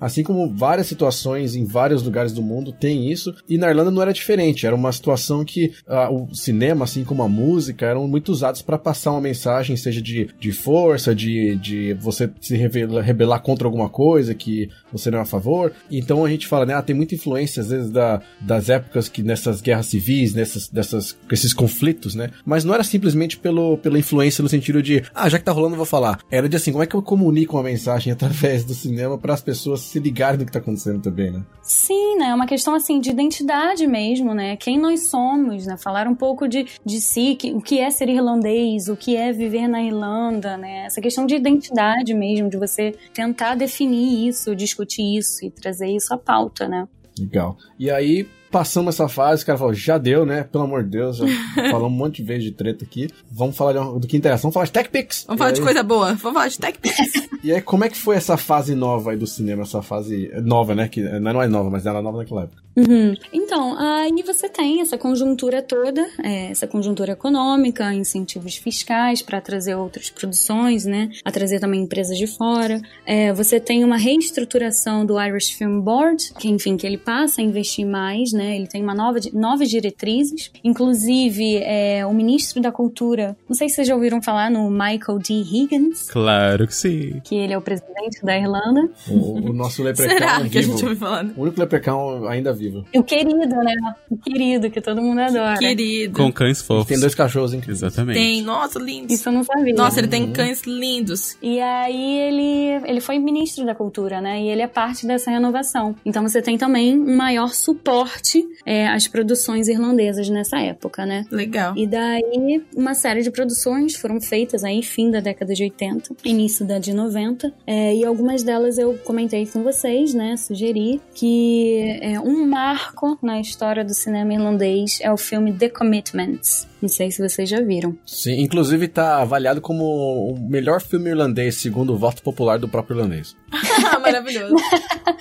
[0.00, 4.02] assim como várias situações em vários lugares do mundo tem isso, e na Irlanda não
[4.02, 8.30] era diferente, era uma situação que uh, o cinema, assim como a música, eram muito
[8.30, 13.40] usados para passar uma mensagem, seja de, de força, de, de você se rebelar, rebelar
[13.40, 15.72] contra alguma coisa que você não é a favor.
[15.90, 19.22] Então a gente fala, né, ah, tem muita influência às vezes da, das épocas que
[19.22, 22.30] nessas guerras civis, nessas dessas esses conflitos, né?
[22.44, 25.74] Mas não era simplesmente pelo, pela influência no sentido de, ah, já que tá rolando,
[25.74, 26.18] eu vou falar.
[26.30, 29.42] Era de assim, como é que eu comunico uma mensagem através do cinema para as
[29.42, 31.44] pessoas se ligarem do que tá acontecendo também, né?
[31.60, 32.28] Sim, né?
[32.28, 34.56] É uma questão assim de identidade mesmo, né?
[34.56, 35.76] Quem nós somos, né?
[35.76, 39.30] Falar um pouco de, de si, que, o que é ser irlandês, o que é
[39.30, 40.86] viver na Irlanda, né?
[40.86, 46.14] Essa questão de identidade mesmo, de você tentar definir isso, discutir isso e trazer isso
[46.14, 46.88] à pauta, né?
[47.18, 47.58] Legal.
[47.78, 50.44] E aí, passamos essa fase, o cara falou, já deu, né?
[50.44, 51.26] Pelo amor de Deus, já
[51.70, 53.08] falamos um monte de vezes de treta aqui.
[53.30, 54.42] Vamos falar de, do que interessa.
[54.42, 55.24] Vamos falar de TechPix.
[55.26, 55.54] Vamos falar aí...
[55.54, 56.06] de coisa boa.
[56.14, 56.96] Vamos falar de TechPix.
[57.44, 59.62] e aí, como é que foi essa fase nova aí do cinema?
[59.62, 60.88] Essa fase nova, né?
[60.88, 62.62] Que não é nova, mas era nova naquela época.
[62.78, 63.14] Uhum.
[63.32, 69.74] Então, aí você tem essa conjuntura toda, é, essa conjuntura econômica, incentivos fiscais para trazer
[69.74, 71.10] outras produções, né?
[71.24, 72.80] A trazer também empresas de fora.
[73.04, 77.44] É, você tem uma reestruturação do Irish Film Board, que enfim, que ele passa a
[77.44, 78.56] investir mais, né?
[78.56, 80.52] Ele tem uma nova, novas diretrizes.
[80.62, 85.18] Inclusive, é, o ministro da Cultura, não sei se vocês já ouviram falar no Michael
[85.18, 85.34] D.
[85.34, 86.10] Higgins.
[86.10, 87.20] Claro que sim.
[87.24, 88.88] Que ele é o presidente da Irlanda.
[89.08, 90.50] O, o nosso leprechaun Será vivo.
[90.50, 91.34] que a gente ouviu falando?
[91.36, 92.67] O único leprechaun ainda vivo.
[92.94, 93.74] O querido, né?
[94.10, 95.58] O querido, que todo mundo adora.
[95.58, 96.14] Querido.
[96.14, 96.86] Com cães fofos.
[96.86, 97.62] Tem dois cachorros, hein?
[97.66, 98.18] Exatamente.
[98.18, 99.12] Tem, nossa, lindos.
[99.12, 99.74] Isso eu não sabia.
[99.74, 101.36] Nossa, ele tem cães lindos.
[101.42, 104.42] E aí ele, ele foi ministro da cultura, né?
[104.42, 105.94] E ele é parte dessa renovação.
[106.04, 111.24] Então você tem também um maior suporte é, às produções irlandesas nessa época, né?
[111.30, 111.76] Legal.
[111.76, 116.66] E daí uma série de produções foram feitas aí fim da década de 80, início
[116.66, 117.52] da de 90.
[117.66, 120.36] É, e algumas delas eu comentei com vocês, né?
[120.36, 126.66] Sugeri que é um marco na história do cinema irlandês é o filme The Commitments.
[126.80, 127.96] Não sei se vocês já viram.
[128.06, 132.96] Sim, inclusive tá avaliado como o melhor filme irlandês, segundo o voto popular do próprio
[132.96, 133.36] irlandês.
[134.02, 134.54] Maravilhoso.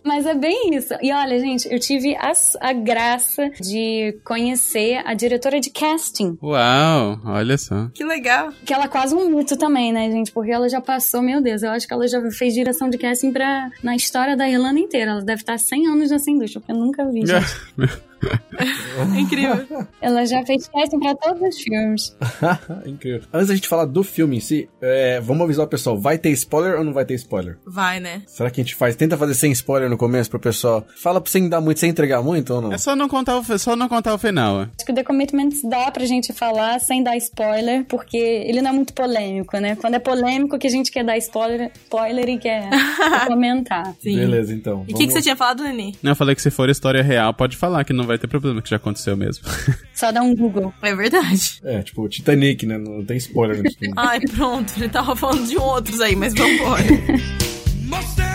[0.04, 0.93] Mas é bem isso.
[1.02, 6.38] E olha, gente, eu tive a, a, graça de conhecer a diretora de casting.
[6.41, 7.89] Uau, olha só.
[7.93, 8.52] Que legal.
[8.65, 10.32] Que ela é quase um mito também, né, gente?
[10.32, 13.32] Porque ela já passou, meu Deus, eu acho que ela já fez direção de casting
[13.32, 15.12] pra, na história da Irlanda inteira.
[15.12, 18.02] Ela deve estar 100 anos nessa indústria, porque eu nunca vi, gente.
[19.18, 19.88] Incrível.
[20.02, 22.16] Ela já fez casting pra todos os filmes.
[22.86, 23.22] Incrível.
[23.34, 26.30] Antes da gente falar do filme em si, é, vamos avisar o pessoal, vai ter
[26.32, 27.58] spoiler ou não vai ter spoiler?
[27.66, 28.22] Vai, né?
[28.28, 30.86] Será que a gente faz, tenta fazer sem spoiler no começo pro pessoal?
[30.96, 32.74] Fala pra sem dar muito, sem entregar muito ou não?
[32.74, 34.62] É só não contar o, só não contar o final.
[34.62, 38.72] Acho que o The Commitments dá pra gente falar sem dar spoiler, porque ele não
[38.72, 39.76] é muito polêmico, né?
[39.76, 42.70] Quando é polêmico que a gente quer dar spoiler, spoiler e quer
[43.28, 43.94] comentar.
[44.00, 44.18] Sim.
[44.18, 44.86] Beleza, então.
[44.88, 45.96] E o que, que você tinha falado, Neni?
[46.02, 48.62] Não, eu falei que se for história real, pode falar que não vai ter problema,
[48.62, 49.43] que já aconteceu mesmo.
[49.93, 50.74] Só dá um Google.
[50.82, 51.60] É verdade.
[51.63, 52.78] É, tipo, o Titanic, né?
[52.78, 53.93] Não tem spoiler filme.
[53.96, 54.74] Ai, pronto.
[54.78, 56.84] Ele tava falando de outros aí, mas vambora.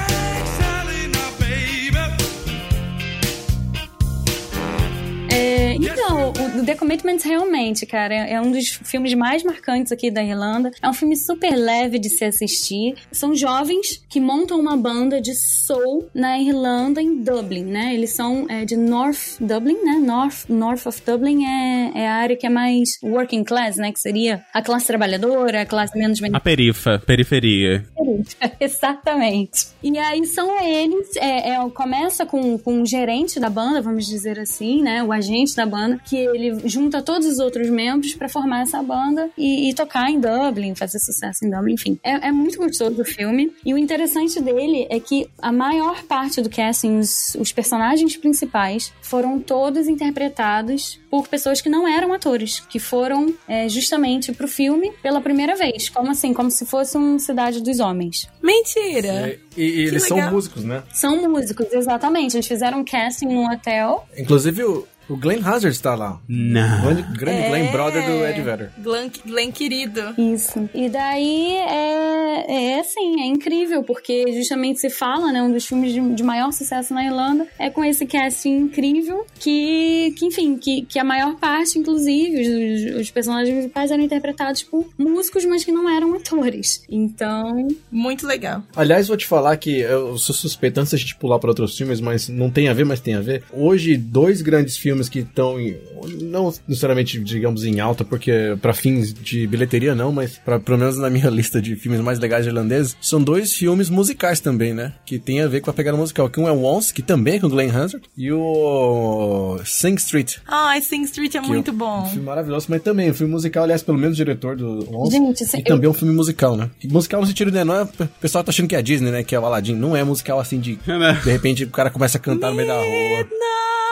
[5.33, 10.11] É, então, o The Commitments realmente, cara, é é um dos filmes mais marcantes aqui
[10.11, 10.71] da Irlanda.
[10.81, 12.95] É um filme super leve de se assistir.
[13.12, 17.95] São jovens que montam uma banda de soul na Irlanda, em Dublin, né?
[17.95, 20.01] Eles são é, de North Dublin, né?
[20.03, 23.92] North, North of Dublin é, é a área que é mais working class, né?
[23.92, 27.85] Que seria a classe trabalhadora, a classe menos A perifa, periferia.
[28.59, 29.68] Exatamente.
[29.83, 34.38] E aí são eles, é, é, começa com, com o gerente da banda, vamos dizer
[34.38, 35.03] assim, né?
[35.03, 39.30] O agente da banda, que ele junta todos os outros membros pra formar essa banda
[39.37, 41.98] e, e tocar em Dublin, fazer sucesso em Dublin, enfim.
[42.02, 43.52] É, é muito gostoso o filme.
[43.64, 48.92] E o interessante dele é que a maior parte do casting, os, os personagens principais,
[49.00, 54.92] foram todos interpretados por pessoas que não eram atores, que foram é, justamente pro filme
[55.02, 55.90] pela primeira vez.
[55.90, 56.32] Como assim?
[56.32, 58.28] Como se fosse um Cidade dos Homens.
[58.42, 59.08] Mentira.
[59.08, 60.32] É, e, e eles são legal.
[60.32, 60.82] músicos, né?
[60.92, 62.37] São músicos, exatamente.
[62.37, 64.06] Eles fizeram um casting num hotel.
[64.16, 66.20] Inclusive, o, o Glenn Hazard está lá.
[66.28, 66.82] Não.
[66.82, 68.70] Grande, grande Glenn, brother do Ed Vedder.
[68.78, 70.14] Glenn, Glenn querido.
[70.16, 70.68] Isso.
[70.74, 75.42] E daí é, é assim, é incrível, porque justamente se fala, né?
[75.42, 80.14] Um dos filmes de, de maior sucesso na Irlanda é com esse casting incrível que,
[80.16, 84.86] que enfim, que, que a maior parte, inclusive, os, os personagens principais eram interpretados por
[84.96, 86.84] músicos, mas que não eram atores.
[86.88, 88.62] Então, Muito legal.
[88.74, 92.00] Aliás, vou te falar que eu sou suspeito antes da gente pular para outros filmes,
[92.00, 93.42] mas não tem a ver, mas tem a ver.
[93.52, 95.76] Hoje, dois grandes filmes que estão em,
[96.22, 100.98] não necessariamente, digamos, em alta, porque para fins de bilheteria não, mas pra, pelo menos
[100.98, 104.92] na minha lista de filmes mais legais irlandeses, são dois filmes musicais também, né?
[105.05, 106.28] Que tem a ver com a pegada musical.
[106.28, 109.94] Que um é o Once, que também é com o Glenn Hazard, e o Sing
[109.94, 110.37] Street.
[110.46, 112.02] Ai, Sing Street é muito um, bom.
[112.02, 115.12] Um filme maravilhoso, mas também um filme musical, aliás, pelo menos o diretor do Once.
[115.12, 116.70] Gente, e também é um filme musical, né?
[116.85, 117.64] Musical no sentido, né?
[117.64, 119.22] Não é, o pessoal tá achando que é a Disney, né?
[119.22, 119.74] Que é o Aladdin.
[119.74, 120.78] Não é musical assim de.
[120.87, 121.20] Né?
[121.22, 123.12] De repente o cara começa a cantar no meio da rua.
[123.22, 123.91] Midnight.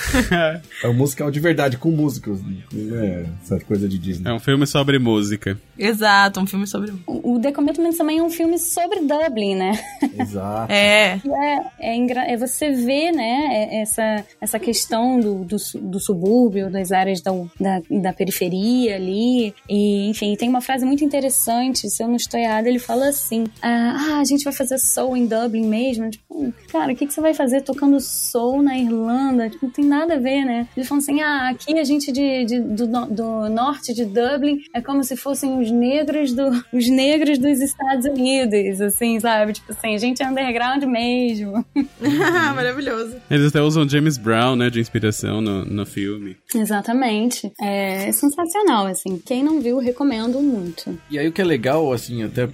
[0.82, 2.40] É um musical de verdade, com músicos.
[2.72, 4.28] Não é essa coisa de Disney.
[4.30, 5.58] É um filme sobre música.
[5.78, 6.92] Exato, um filme sobre.
[7.06, 9.72] o o The Commitments também é um filme sobre Dublin, né?
[10.18, 10.72] Exato.
[10.72, 11.20] É.
[11.26, 16.70] É, é, engra- é você vê, né, é- essa, essa questão do, do, do subúrbio,
[16.70, 19.54] das áreas da, da, da periferia ali.
[19.68, 23.44] E, enfim, tem uma frase muito interessante, se eu não estou errada, ele fala assim:
[23.62, 26.08] ah, ah, a gente vai fazer soul em Dublin mesmo.
[26.10, 29.50] Tipo, cara, o que, que você vai fazer tocando soul na Irlanda?
[29.50, 30.66] Tipo, não tem nada a ver, né?
[30.76, 34.80] Ele falou assim: ah, aqui a gente de, de- do, do norte de Dublin é
[34.80, 39.52] como se fossem os negros do, os negros dos Estados Unidos, assim, sabe?
[39.54, 41.64] Tipo assim, a gente é underground mesmo.
[42.54, 43.16] Maravilhoso.
[43.30, 46.36] Eles até usam James Brown, né, de inspiração no, no filme.
[46.54, 47.52] Exatamente.
[47.60, 49.20] É sensacional, assim.
[49.24, 50.98] Quem não viu, recomendo muito.
[51.10, 52.48] E aí o que é legal, assim, até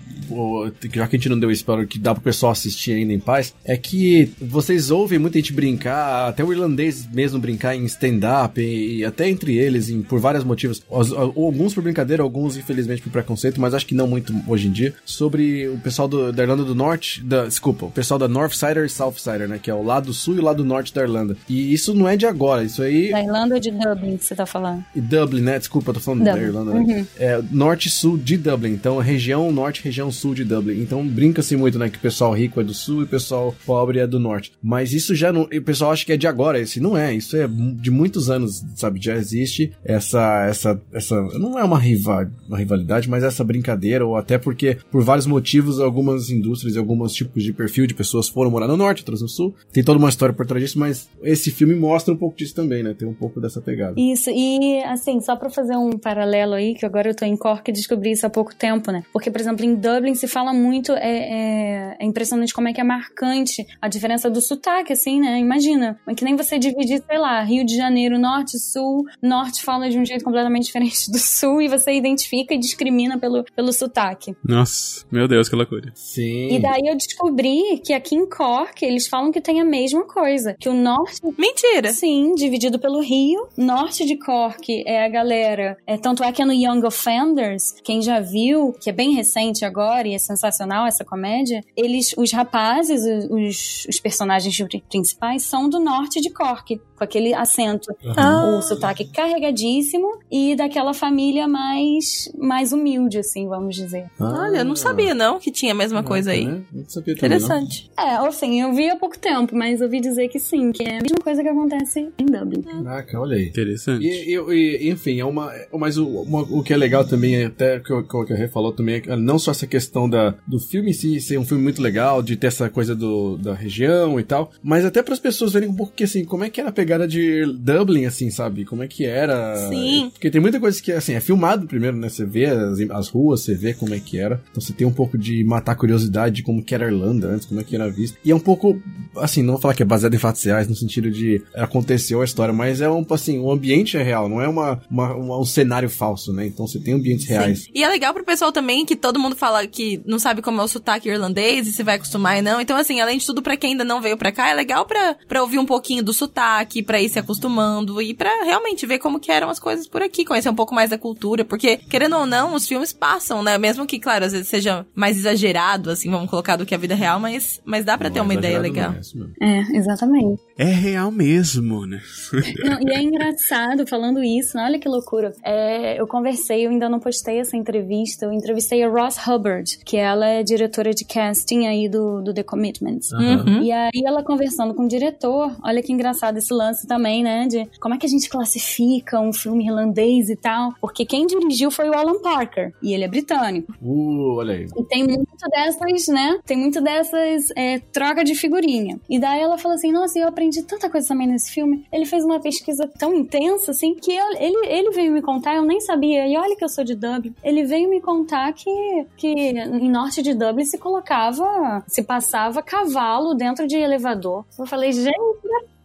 [0.92, 3.54] já que a gente não deu spoiler que dá pro pessoal assistir ainda em paz,
[3.64, 8.98] é que vocês ouvem muita gente brincar, até o irlandês mesmo brincar em stand-up, e,
[8.98, 10.82] e até entre eles, em- por vários motivos.
[10.90, 14.72] Os- alguns por brincadeira, alguns infelizmente por preconceito, mas acho que não muito hoje em
[14.72, 18.84] dia, sobre o pessoal do- da Irlanda do Norte, da, desculpa, o pessoal da Northsider
[18.84, 21.36] e Southsider, né, que é o lado sul e o lado norte da Irlanda.
[21.48, 24.34] E isso não é de agora, isso aí Da Irlanda ou de Dublin, que você
[24.34, 24.84] tá falando?
[24.94, 25.58] e Dublin, né?
[25.58, 26.46] Desculpa, eu tô falando da Dublin.
[26.48, 27.06] Irlanda, né?
[27.18, 28.70] É norte e sul de Dublin.
[28.72, 30.80] Então, região norte, região sul de Dublin.
[30.80, 31.88] Então, brinca-se muito, né?
[31.88, 34.52] Que o pessoal rico é do sul e o pessoal pobre é do norte.
[34.62, 35.42] Mas isso já não.
[35.42, 36.58] O pessoal acha que é de agora.
[36.58, 37.11] Esse não é.
[37.14, 39.00] Isso é de muitos anos, sabe?
[39.00, 40.46] Já existe essa.
[40.46, 44.06] essa, essa não é uma, rival, uma rivalidade, mas essa brincadeira.
[44.06, 48.28] Ou até porque, por vários motivos, algumas indústrias e alguns tipos de perfil de pessoas
[48.28, 49.54] foram morar no norte, outras no sul.
[49.72, 52.82] Tem toda uma história por trás disso, mas esse filme mostra um pouco disso também,
[52.82, 52.94] né?
[52.94, 53.94] Tem um pouco dessa pegada.
[53.96, 57.70] Isso, e assim, só pra fazer um paralelo aí, que agora eu tô em Cork
[57.70, 59.02] e descobri isso há pouco tempo, né?
[59.12, 62.80] Porque, por exemplo, em Dublin se fala muito, é, é, é impressionante como é que
[62.80, 65.38] é marcante a diferença do sotaque, assim, né?
[65.38, 69.98] Imagina, que nem você dividir sei lá, Rio de Janeiro, norte, sul, norte fala de
[69.98, 74.34] um jeito completamente diferente do sul e você identifica e discrimina pelo, pelo sotaque.
[74.44, 75.92] Nossa, meu Deus, que loucura.
[75.94, 76.54] Sim.
[76.54, 80.54] E daí eu descobri que aqui em Cork eles falam que tem a mesma coisa,
[80.58, 81.92] que o norte Mentira!
[81.92, 83.48] Sim, dividido pelo Rio.
[83.56, 85.76] Norte de Cork é a galera.
[85.86, 89.64] É, tanto é que é no Young Offenders, quem já viu, que é bem recente
[89.64, 94.56] agora e é sensacional essa comédia, eles, os rapazes, os, os personagens
[94.88, 97.94] principais, são do norte de Cork, com aquele acento.
[98.16, 98.56] Ah.
[98.58, 104.06] O sotaque carregadíssimo e daquela família mais, mais humilde, assim, vamos dizer.
[104.20, 106.46] Ah, Olha, eu não sabia não que tinha a mesma coisa aí.
[106.46, 106.62] Né?
[106.72, 107.44] Não sabia também, não.
[107.46, 107.90] Interessante.
[107.98, 111.02] É, assim, eu vi há pouco tempo, mas ouvi dizer que sim, que é a
[111.02, 112.62] mesma coisa que acontece em Dublin.
[112.62, 113.48] Caraca, olha aí.
[113.48, 114.04] Interessante.
[114.06, 115.52] E, e- e, enfim, é uma.
[115.72, 118.48] Mas o, uma- o que é legal também, é até que o que o Rê
[118.48, 121.62] falou também, é não só essa questão da, do filme em si ser um filme
[121.62, 125.20] muito legal, de ter essa coisa do, da região e tal, mas até para as
[125.20, 128.30] pessoas verem um pouco que assim, como é que era a pegada de Dublin, assim,
[128.30, 128.64] sabe?
[128.64, 129.56] Como é que era.
[129.68, 130.10] Sim.
[130.12, 132.08] Porque tem muita coisa que, assim, é filmado primeiro, né?
[132.08, 134.42] Você vê as, as ruas, você vê como é que era.
[134.50, 137.28] Então você tem um pouco de matar a curiosidade de como que era a Irlanda
[137.28, 138.18] antes, como é que era visto.
[138.24, 138.80] E é um pouco,
[139.16, 142.24] assim, não vou falar que é baseado em fatos reais, no sentido de aconteceu a
[142.24, 145.44] história, mas é um, assim, o ambiente é real, não é uma, uma- uma- um
[145.44, 146.46] cenário falso, né?
[146.46, 147.60] Então você tem ambientes reais.
[147.64, 147.70] Sim.
[147.74, 150.64] E é legal pro pessoal também que todo mundo fala que não sabe como é
[150.64, 152.60] o sotaque irlandês e se vai acostumar e não.
[152.60, 155.16] Então, assim, além de tudo, pra quem ainda não veio pra cá, é legal pra,
[155.28, 159.18] pra ouvir um pouquinho do sotaque, pra ir se acostumando e pra realmente ver como
[159.18, 161.44] que eram as coisas por aqui, conhecer um pouco mais da cultura.
[161.44, 163.58] Porque, querendo ou não, os filmes passam, né?
[163.58, 166.94] Mesmo que, claro, às vezes seja mais exagerado, assim, vamos colocar, do que a vida
[166.94, 168.94] real, mas, mas dá pra ter é uma ideia legal.
[169.40, 169.58] é.
[169.58, 170.40] É, exatamente.
[170.62, 172.00] É real mesmo, né?
[172.64, 175.32] Não, e é engraçado falando isso, olha que loucura.
[175.44, 179.96] É, eu conversei, eu ainda não postei essa entrevista, eu entrevistei a Ross Hubbard, que
[179.96, 183.10] ela é diretora de casting aí do, do The Commitments.
[183.10, 183.62] Uhum.
[183.62, 187.48] E aí ela conversando com o diretor, olha que engraçado esse lance também, né?
[187.48, 190.72] De como é que a gente classifica um filme irlandês e tal.
[190.80, 193.74] Porque quem dirigiu foi o Alan Parker, e ele é britânico.
[193.82, 194.66] Uh, olha aí.
[194.76, 196.38] E tem muito dessas, né?
[196.46, 199.00] Tem muito dessas é, troca de figurinha.
[199.10, 201.86] E daí ela falou assim: Nossa, eu aprendi tanta coisa também nesse filme.
[201.92, 205.62] Ele fez uma pesquisa tão intensa, assim, que eu- ele, ele veio me contar, eu
[205.64, 206.26] nem sabia.
[206.26, 207.32] E olha que eu sou de Dublin.
[207.44, 213.34] Ele veio me contar que, que em norte de Dublin se colocava, se passava cavalo
[213.34, 214.44] dentro de elevador.
[214.58, 215.16] Eu falei, gente,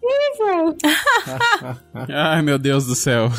[0.10, 1.76] é.
[2.13, 3.30] Ai, meu Deus do céu.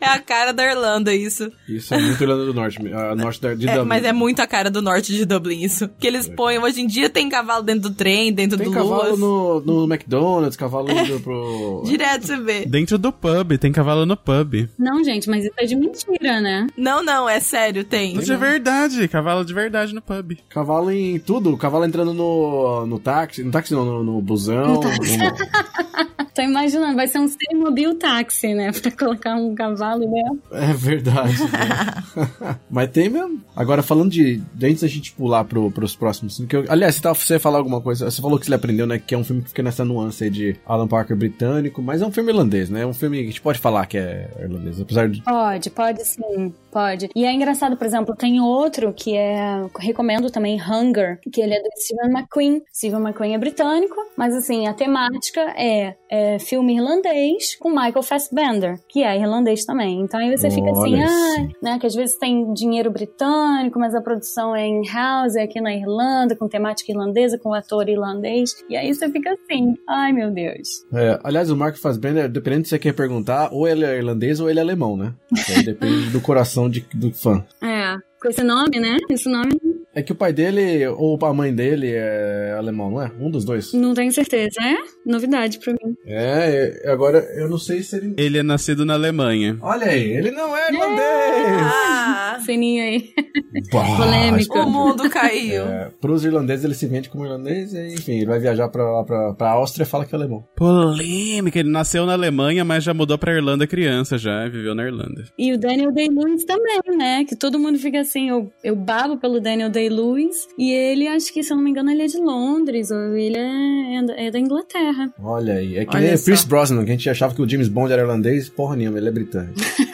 [0.00, 1.50] É a cara da Irlanda, isso.
[1.68, 3.88] Isso é muito Irlanda do Norte, a norte da, de É, Dublin.
[3.88, 5.88] mas é muito a cara do norte de Dublin, isso.
[5.98, 9.08] Que eles põem, hoje em dia tem cavalo dentro do trem, dentro Tem do cavalo
[9.08, 9.18] Luas.
[9.18, 11.82] no, no McDonald's, cavalo indo pro.
[11.86, 12.64] Direto você vê.
[12.66, 14.68] Dentro do pub, tem cavalo no pub.
[14.78, 16.66] Não, gente, mas isso é de mentira, né?
[16.76, 18.16] Não, não, é sério, tem.
[18.16, 20.32] Isso é verdade, cavalo de verdade no pub.
[20.48, 24.74] Cavalo em tudo, cavalo entrando no, no táxi, no táxi não, no, no busão.
[24.74, 25.16] No táxi.
[25.18, 25.65] no-
[26.34, 28.70] Tô imaginando, vai ser um Mobil táxi, né?
[28.82, 30.42] Pra colocar um cavalo dentro.
[30.52, 31.42] É verdade.
[31.44, 32.58] né?
[32.70, 33.40] Mas tem mesmo.
[33.54, 34.42] Agora, falando de.
[34.62, 36.38] Antes da gente pular pro, pros próximos.
[36.46, 38.10] Que eu- aliás, você, tava, você ia falar alguma coisa.
[38.10, 38.98] Você falou que você aprendeu, né?
[38.98, 42.06] Que é um filme que fica nessa nuance aí de Alan Parker britânico, mas é
[42.06, 42.82] um filme irlandês, né?
[42.82, 45.22] É um filme que a gente pode falar que é irlandês, apesar de.
[45.22, 47.08] Pode, pode sim, pode.
[47.16, 49.64] E é engraçado, por exemplo, tem outro que é.
[49.78, 52.62] Recomendo também, Hunger, que ele é do Stephen McQueen.
[52.70, 58.78] Stephen McQueen é britânico, mas assim, a temática é, é filme irlandês com Michael Fassbender,
[58.88, 60.02] que é irlandês também.
[60.02, 61.52] Então aí você fica assim, Olha ah, sim.
[61.62, 61.78] né?
[61.78, 66.36] Que às vezes tem dinheiro britânico, mas a produção é in-house, é aqui na Irlanda,
[66.36, 68.50] com temática irlandesa, com ator irlandês.
[68.68, 70.84] E aí você fica assim, ai meu Deus.
[70.92, 74.50] É, aliás, o Mark Fassbender, dependendo se você quer perguntar, ou ele é irlandês ou
[74.50, 75.14] ele é alemão, né?
[75.48, 77.44] Aí depende do coração de- do fã.
[77.62, 78.96] É, com esse nome, né?
[79.10, 79.52] Esse nome
[79.94, 83.10] É que o pai dele ou a mãe dele é alemão, não é?
[83.18, 83.72] Um dos dois.
[83.72, 84.60] não tenho certeza.
[84.62, 84.76] É
[85.10, 85.96] novidade pra mim.
[86.04, 88.14] É, é, agora eu não sei se ele.
[88.18, 89.56] Ele é nascido na Alemanha.
[89.62, 91.62] Olha aí, ele não é irlandês!
[91.62, 93.10] Ah, Ceninha aí.
[93.70, 94.58] Polêmico.
[94.58, 95.64] o mundo caiu.
[95.64, 99.04] É, pros irlandeses ele se vende como irlandês e enfim, ele vai viajar pra, lá
[99.04, 100.44] pra, pra Áustria e fala que é alemão.
[100.56, 105.24] Polêmica, ele nasceu na Alemanha, mas já mudou pra Irlanda criança já, viveu na Irlanda.
[105.38, 107.24] E o Daniel Day-Lewis também, né?
[107.24, 110.48] Que todo mundo fica assim, eu, eu babo pelo Daniel Day-Lewis.
[110.58, 112.90] E ele, acho que, se eu não me engano, ele é de Londres.
[112.90, 115.12] Ou ele é, é da Inglaterra.
[115.20, 116.24] Olha aí, é que Olha nem só.
[116.24, 119.08] Pierce Brosnan, que a gente achava que o James Bond era irlandês, porra nenhuma, ele
[119.08, 119.54] é britânico.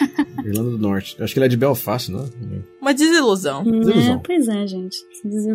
[0.44, 1.16] Irlanda do Norte.
[1.18, 2.28] Eu acho que ele é de Belfast, não é?
[2.81, 3.62] Uma desilusão.
[3.64, 4.14] Desilusão.
[4.14, 4.96] É, pois é, gente.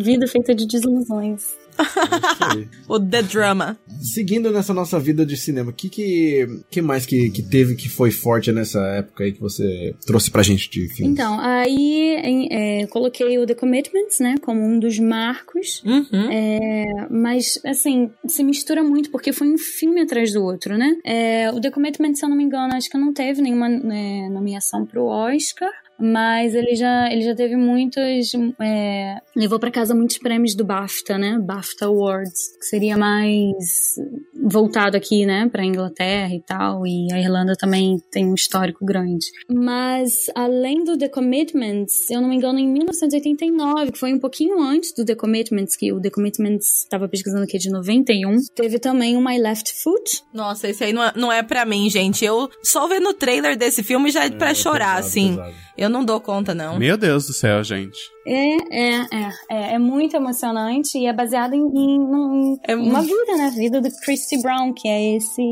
[0.02, 1.56] Vida feita de desilusões.
[2.88, 3.78] O The Drama.
[4.00, 7.88] seguindo nessa nossa vida de cinema, o que, que, que mais que, que teve que
[7.88, 11.12] foi forte nessa época aí que você trouxe pra gente de filmes?
[11.12, 15.82] Então, aí em- é, coloquei o The Commitments, né, como um dos marcos.
[15.84, 16.30] Uhum.
[16.30, 20.96] É, mas, assim, se mistura muito, porque foi um filme atrás do outro, né?
[21.04, 24.28] É, o The Commitment, se eu não me engano, acho que não teve nenhuma é,
[24.30, 25.70] nomeação pro Oscar.
[26.00, 28.32] Mas ele já, ele já teve muitos.
[28.60, 31.38] é, levou pra casa muitos prêmios do BAFTA, né?
[31.40, 32.56] BAFTA Awards.
[32.58, 33.96] Que seria mais
[34.40, 35.48] voltado aqui, né?
[35.50, 36.86] Pra Inglaterra e tal.
[36.86, 39.26] E a Irlanda também tem um histórico grande.
[39.50, 44.18] Mas, além do The Commitments, se eu não me engano, em 1989, que foi um
[44.18, 48.78] pouquinho antes do The Commitments, que o The Commitments estava pesquisando aqui de 91, teve
[48.78, 50.22] também o My Left Foot.
[50.32, 52.24] Nossa, esse aí não é, não é pra mim, gente.
[52.24, 55.28] Eu só vendo o trailer desse filme já é pra chorar, pesado, assim.
[55.36, 55.54] pesado.
[55.76, 56.76] Eu não dou conta, não.
[56.76, 57.98] Meu Deus do céu, gente.
[58.28, 63.00] É, é, é, é, é muito emocionante e é baseado em, em, num- É uma
[63.02, 63.44] muito- vida, né?
[63.46, 65.42] A vida do Christy Brown, que é esse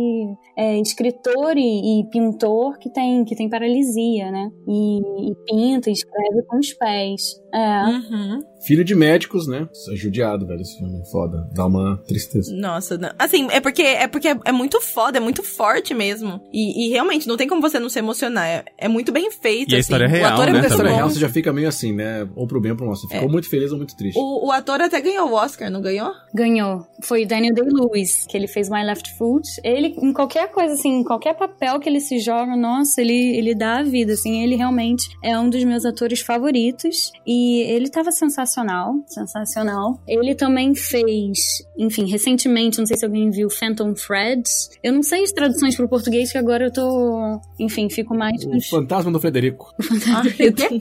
[0.56, 4.50] é, escritor e, e pintor que tem, que tem paralisia, né?
[4.68, 4.98] E,
[5.30, 7.22] e pinta, e escreve com os pés.
[7.54, 7.82] É.
[7.86, 8.40] Uhum.
[8.66, 9.66] Filho de médicos, né?
[9.72, 11.00] Isso é judiado, velho, esse filme.
[11.10, 11.48] Foda.
[11.54, 12.54] Dá uma tristeza.
[12.54, 13.10] Nossa, não.
[13.18, 16.40] assim, é porque, é porque é, é muito foda, é muito forte mesmo.
[16.52, 18.46] E, e realmente, não tem como você não se emocionar.
[18.46, 19.80] É, é muito bem feito, E a assim.
[19.80, 20.96] história é real, o ator né, é muito história também.
[20.96, 22.28] real você já fica meio assim, né?
[22.34, 22.96] Ou pro bem ou pro mal.
[22.96, 24.18] Você ficou muito feliz ou muito triste.
[24.18, 26.10] O, o ator até ganhou o Oscar, não ganhou?
[26.34, 26.84] Ganhou.
[27.02, 29.46] Foi o Daniel Day-Lewis, que ele fez My Left Foot.
[29.62, 33.54] Ele, em qualquer coisa, assim, em qualquer papel que ele se joga, nossa, ele, ele
[33.54, 34.42] dá a vida, assim.
[34.42, 37.12] Ele realmente é um dos meus atores favoritos.
[37.26, 40.00] E ele tava sensacional, sensacional.
[40.06, 41.38] Ele também fez,
[41.78, 44.70] enfim, recentemente, não sei se alguém viu Phantom Threads.
[44.82, 48.42] Eu não sei as traduções pro português, que agora eu tô, enfim, fico mais...
[48.44, 49.74] O Fantasma do Frederico.
[50.14, 50.78] Ai, Deus.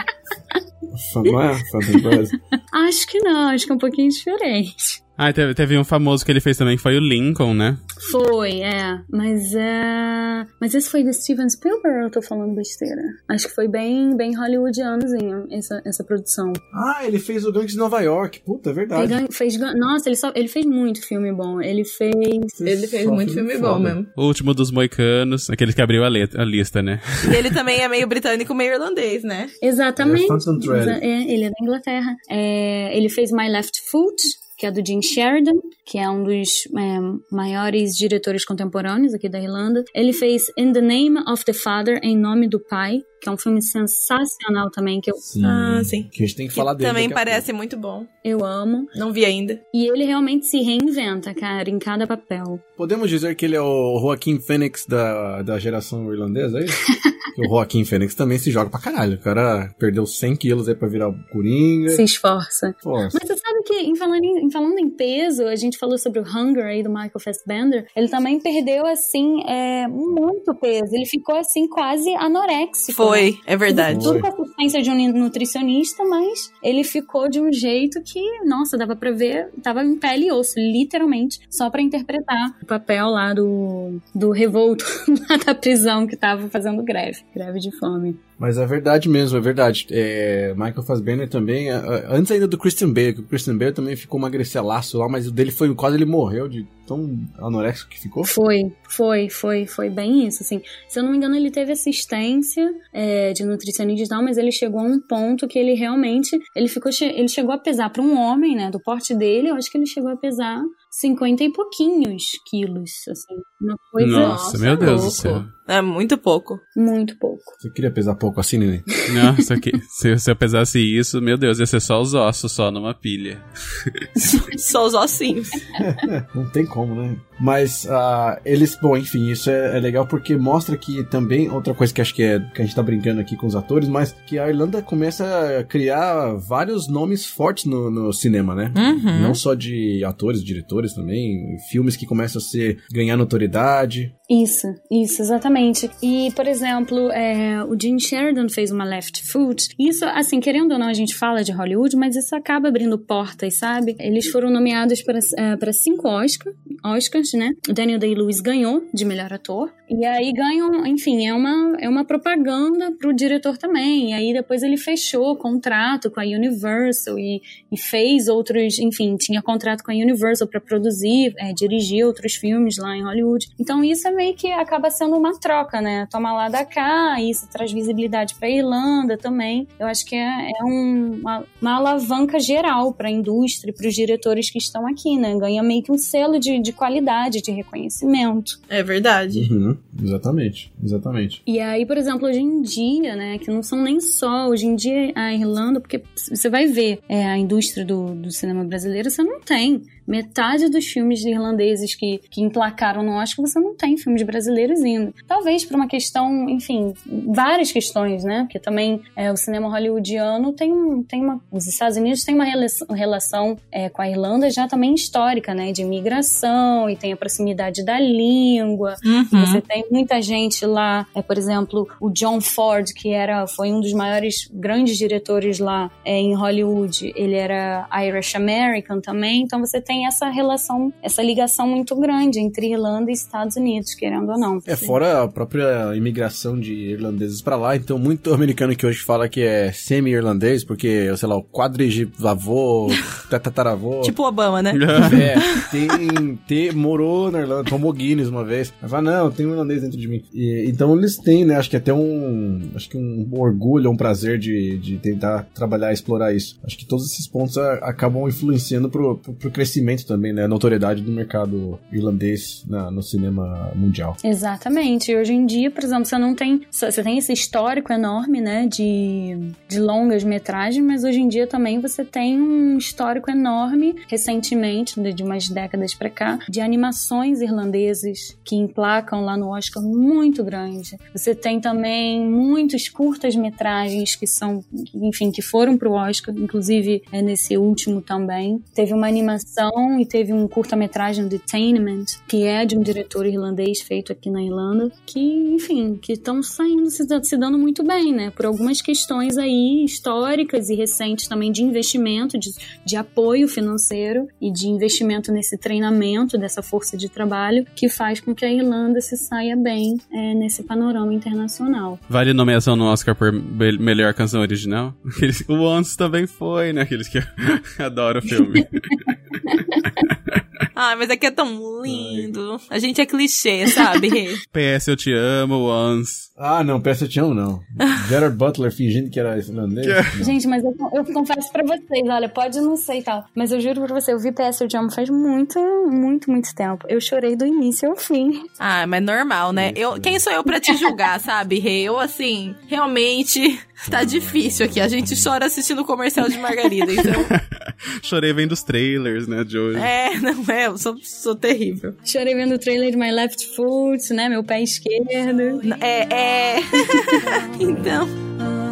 [1.11, 1.53] Fan- Não é?
[1.80, 2.30] Thread.
[2.71, 5.05] Acho que não, acho que é um pouquinho diferente.
[5.18, 7.78] Ah, teve, teve um famoso que ele fez também, que foi o Lincoln, né?
[8.11, 8.99] Foi, é.
[9.09, 10.45] Mas é.
[10.59, 13.01] Mas esse foi do Steven Spielberg ou eu tô falando besteira?
[13.30, 16.51] Acho que foi bem, bem hollywoodianozinho essa, essa produção.
[16.74, 18.41] Ah, ele fez o Gangue de Nova York.
[18.45, 19.07] Puta, é Ele verdade.
[19.07, 21.61] gan- fez, nossa, ele, só, ele fez muito filme bom.
[21.61, 22.13] Ele fez.
[22.59, 23.68] Ele fez Só muito filme foda.
[23.70, 24.07] bom mesmo.
[24.18, 26.99] O último dos moicanos, aquele que abriu a, let- a lista, né?
[27.32, 29.49] E ele também é meio britânico, meio irlandês, né?
[29.61, 30.26] Exatamente.
[30.26, 30.82] É, Thread.
[30.82, 32.16] Exa- é, ele é da Inglaterra.
[32.30, 34.22] É, ele fez My Left Foot,
[34.58, 35.53] que é do Jim Sheridan,
[35.86, 36.99] que é um dos é,
[37.32, 39.84] maiores diretores contemporâneos aqui da Irlanda.
[39.93, 43.38] Ele fez In the Name of the Father, Em Nome do Pai, que é um
[43.38, 45.43] filme sensacional também, que eu, Sim.
[45.45, 46.03] Ah, sim.
[46.12, 46.89] Que a gente tem que Que falar dele.
[46.89, 48.06] também parece muito bom.
[48.24, 48.88] eu amo.
[48.95, 49.60] Não vi ainda.
[49.74, 52.60] E ele realmente se reinventa, cara, em cada papel.
[52.78, 56.76] Podemos dizer que ele é o Joaquim Fênix da, da geração irlandesa, é isso?
[57.38, 59.16] O Joaquim Fênix também se joga pra caralho.
[59.16, 61.89] O cara perdeu 100 quilos aí pra virar o Coringa.
[61.89, 62.74] Se esforça.
[62.82, 63.36] Pô, Mas você
[63.82, 66.89] em falando em, em falando em peso, a gente falou sobre o Hunger aí do
[66.89, 67.88] Michael Fassbender.
[67.95, 70.93] Ele também perdeu, assim, é, muito peso.
[70.93, 73.03] Ele ficou, assim, quase anoréxico.
[73.03, 73.09] né?
[73.09, 74.03] Foi, é verdade.
[74.03, 78.95] Tudo com assistência de um nutricionista, mas ele ficou de um jeito que, nossa, dava
[78.95, 83.99] pra ver, tava em pele e osso, literalmente, só pra interpretar o papel lá do,
[84.13, 84.86] do revolto
[85.30, 88.17] lá da prisão que tava fazendo greve, greve de fome.
[88.38, 89.88] Mas é verdade mesmo, é verdade.
[89.91, 93.71] É, Michael Fassbender também, a- a- antes ainda do Christian Bale, que o Christian Bale
[93.71, 97.99] também ficou magricelaço lá, mas o dele foi, quase ele morreu de tão anoréxico que
[97.99, 98.23] ficou.
[98.25, 98.59] Foi,
[98.89, 100.61] foi, foi, foi bem isso, assim.
[100.88, 104.51] Se eu não me engano, ele teve assistência é, de nutricionista e tal, mas ele
[104.51, 108.17] chegou a um ponto que ele realmente, ele ficou, ele chegou a pesar para um
[108.19, 110.61] homem, né, do porte dele, eu acho que ele chegou a pesar
[110.99, 113.35] 50 e pouquinhos quilos, assim.
[113.61, 115.43] Uma coisa Nossa, meu Deus do céu.
[115.67, 116.59] É muito pouco.
[116.77, 117.41] muito pouco.
[117.59, 118.83] Você queria pesar pouco assim, Nenê?
[119.11, 122.69] Nossa, que, se, se eu pesasse isso, meu Deus, ia ser só os ossos, só
[122.69, 123.43] numa pilha.
[124.57, 125.49] Só os ossinhos.
[126.33, 127.17] Não tem como, né?
[127.39, 131.93] Mas ah, eles, bom, enfim, isso é, é legal porque mostra que também, outra coisa
[131.93, 134.39] que acho que é que a gente tá brincando aqui com os atores, mas que
[134.39, 138.71] a Irlanda começa a criar vários nomes fortes no, no cinema, né?
[138.75, 139.21] Uhum.
[139.21, 144.13] Não só de atores, diretores também, filmes que começam a ser, ganhar notoriedade.
[144.30, 145.89] Isso, isso, exatamente.
[146.01, 149.67] E, por exemplo, é, o Gene Sheridan fez uma Left Foot.
[149.78, 153.59] Isso, assim, querendo ou não, a gente fala de Hollywood, mas isso acaba abrindo portas,
[153.59, 153.95] sabe?
[153.99, 156.53] Eles foram nomeados para é, para cinco Oscar,
[156.84, 157.51] Oscars, né?
[157.69, 159.71] O Daniel Day-Lewis ganhou de melhor ator.
[159.88, 164.11] E aí ganham, enfim, é uma, é uma propaganda pro diretor também.
[164.11, 169.41] E aí depois ele fechou contrato com a Universal e, e fez outros, enfim, tinha
[169.41, 173.47] contrato com a Universal para produzir, é, dirigir outros filmes lá em Hollywood.
[173.59, 176.07] Então isso é meio que acaba sendo uma troca, né?
[176.11, 179.68] Toma lá da cá, isso traz visibilidade para Irlanda também.
[179.80, 183.88] Eu acho que é, é um- uma, uma alavanca geral para a indústria e para
[183.88, 185.36] os diretores que estão aqui, né?
[185.38, 188.59] Ganha meio que um selo de, de qualidade, de reconhecimento.
[188.70, 189.47] É verdade.
[189.51, 191.41] Uhum, exatamente, exatamente.
[191.45, 194.76] E aí, por exemplo, hoje em dia, né, que não são nem só hoje em
[194.76, 199.24] dia a Irlanda, porque você vai ver é, a indústria do, do cinema brasileiro, você
[199.24, 199.84] não tem.
[200.08, 205.14] Metade dos filmes irlandeses que, que emplacaram no Oscar, você não tem filmes brasileiros indo.
[205.28, 206.93] Talvez por uma questão, enfim,
[207.28, 208.41] várias questões, né?
[208.41, 211.41] Porque também é, o cinema hollywoodiano tem, um- tem uma.
[211.51, 215.72] Os Estados Unidos têm uma relação, relação é, com a Irlanda já também histórica, né?
[215.72, 218.95] De imigração, e tem a proximidade da língua.
[219.03, 219.45] Uhum.
[219.45, 223.80] Você tem muita gente lá, é, por exemplo, o John Ford, que era, foi um
[223.82, 229.82] dos maiores grandes diretores lá é, em Hollywood, ele era Irish American também, então você
[229.82, 234.59] tem essa relação, essa ligação muito grande entre Irlanda e Estados Unidos, querendo ou não.
[234.65, 239.29] É, fora a própria imigração de irlandeses pra lá, então muito americano que hoje fala
[239.29, 242.87] que é semi-irlandês, porque, sei lá, o quadrigilavô,
[243.29, 244.01] tataravô...
[244.01, 244.73] Tipo Obama, né?
[245.15, 245.35] É,
[245.71, 248.73] tem, tem, morou na Irlanda, tomou Guinness uma vez.
[248.81, 250.23] Aí fala, não, tem um irlandês dentro de mim.
[250.33, 254.37] E, então eles têm, né, acho que até um, acho que um orgulho, um prazer
[254.39, 256.57] de, de tentar trabalhar e explorar isso.
[256.63, 259.75] Acho que todos esses pontos a- acabam influenciando pro, pro, pro crescimento
[260.05, 264.15] também, né, a notoriedade do mercado irlandês na- no cinema mundial.
[264.23, 265.15] Exatamente.
[265.15, 266.61] Hoje em dia, por exemplo, você não tem.
[266.71, 271.79] Você tem esse histórico enorme, né, de, de longas metragens, mas hoje em dia também
[271.79, 278.55] você tem um histórico enorme, recentemente, de, umas décadas pra cá, de animações irlandeses que
[278.55, 280.97] emplacam lá no Oscar muito grande.
[281.13, 284.63] Você tem também muitos curtas-metragens que são,
[284.93, 288.61] enfim, que foram pro Oscar, inclusive é nesse último também.
[288.73, 294.11] Teve uma animação e teve um curta-metragem, Detainment, que é de um diretor irlandês feito
[294.11, 298.32] aqui na Irlanda, que, enfim, que estão saindo, se, se dando muito bem, né?
[298.32, 302.51] Por algumas questões aí históricas e recentes também de investimento, de,
[302.86, 308.34] de apoio financeiro e de investimento nesse treinamento dessa força de trabalho que faz com
[308.34, 311.99] que a Irlanda se saia bem é, nesse panorama internacional.
[312.09, 314.93] Vale nomeação no Oscar por melhor canção original?
[315.47, 316.82] O Once também foi, né?
[316.82, 317.19] Aqueles que
[317.80, 318.65] adoram o filme.
[320.78, 322.59] Ah, mas aqui é tão lindo.
[322.70, 324.09] A gente é clichê, sabe?
[324.51, 326.24] PS, eu te amo, Once.
[326.38, 327.63] Ah, não, peça te amo, não.
[328.09, 329.88] Gerard Butler fingindo que era irlandês.
[329.88, 330.25] Não.
[330.25, 333.61] Gente, mas eu, eu confesso pra vocês, olha, pode não sei e tal, mas eu
[333.61, 335.57] juro pra você, eu vi PS Eu Te Amo faz muito,
[335.89, 336.86] muito, muito tempo.
[336.89, 338.43] Eu chorei do início ao fim.
[338.59, 339.71] Ah, mas normal, né?
[339.77, 341.83] Eu, quem sou eu pra te julgar, sabe, Rê?
[341.83, 343.57] Eu, assim, realmente
[343.89, 344.81] tá difícil aqui.
[344.81, 347.13] A gente chora assistindo o comercial de Margarida, então.
[348.03, 349.79] Chorei vendo os trailers, né, de hoje.
[349.79, 351.95] É, não é, eu sou, sou terrível.
[352.03, 355.61] Chorei vendo o trailer de My Left Foot, né, meu pé esquerdo.
[355.81, 356.24] É, é.
[357.59, 358.07] então.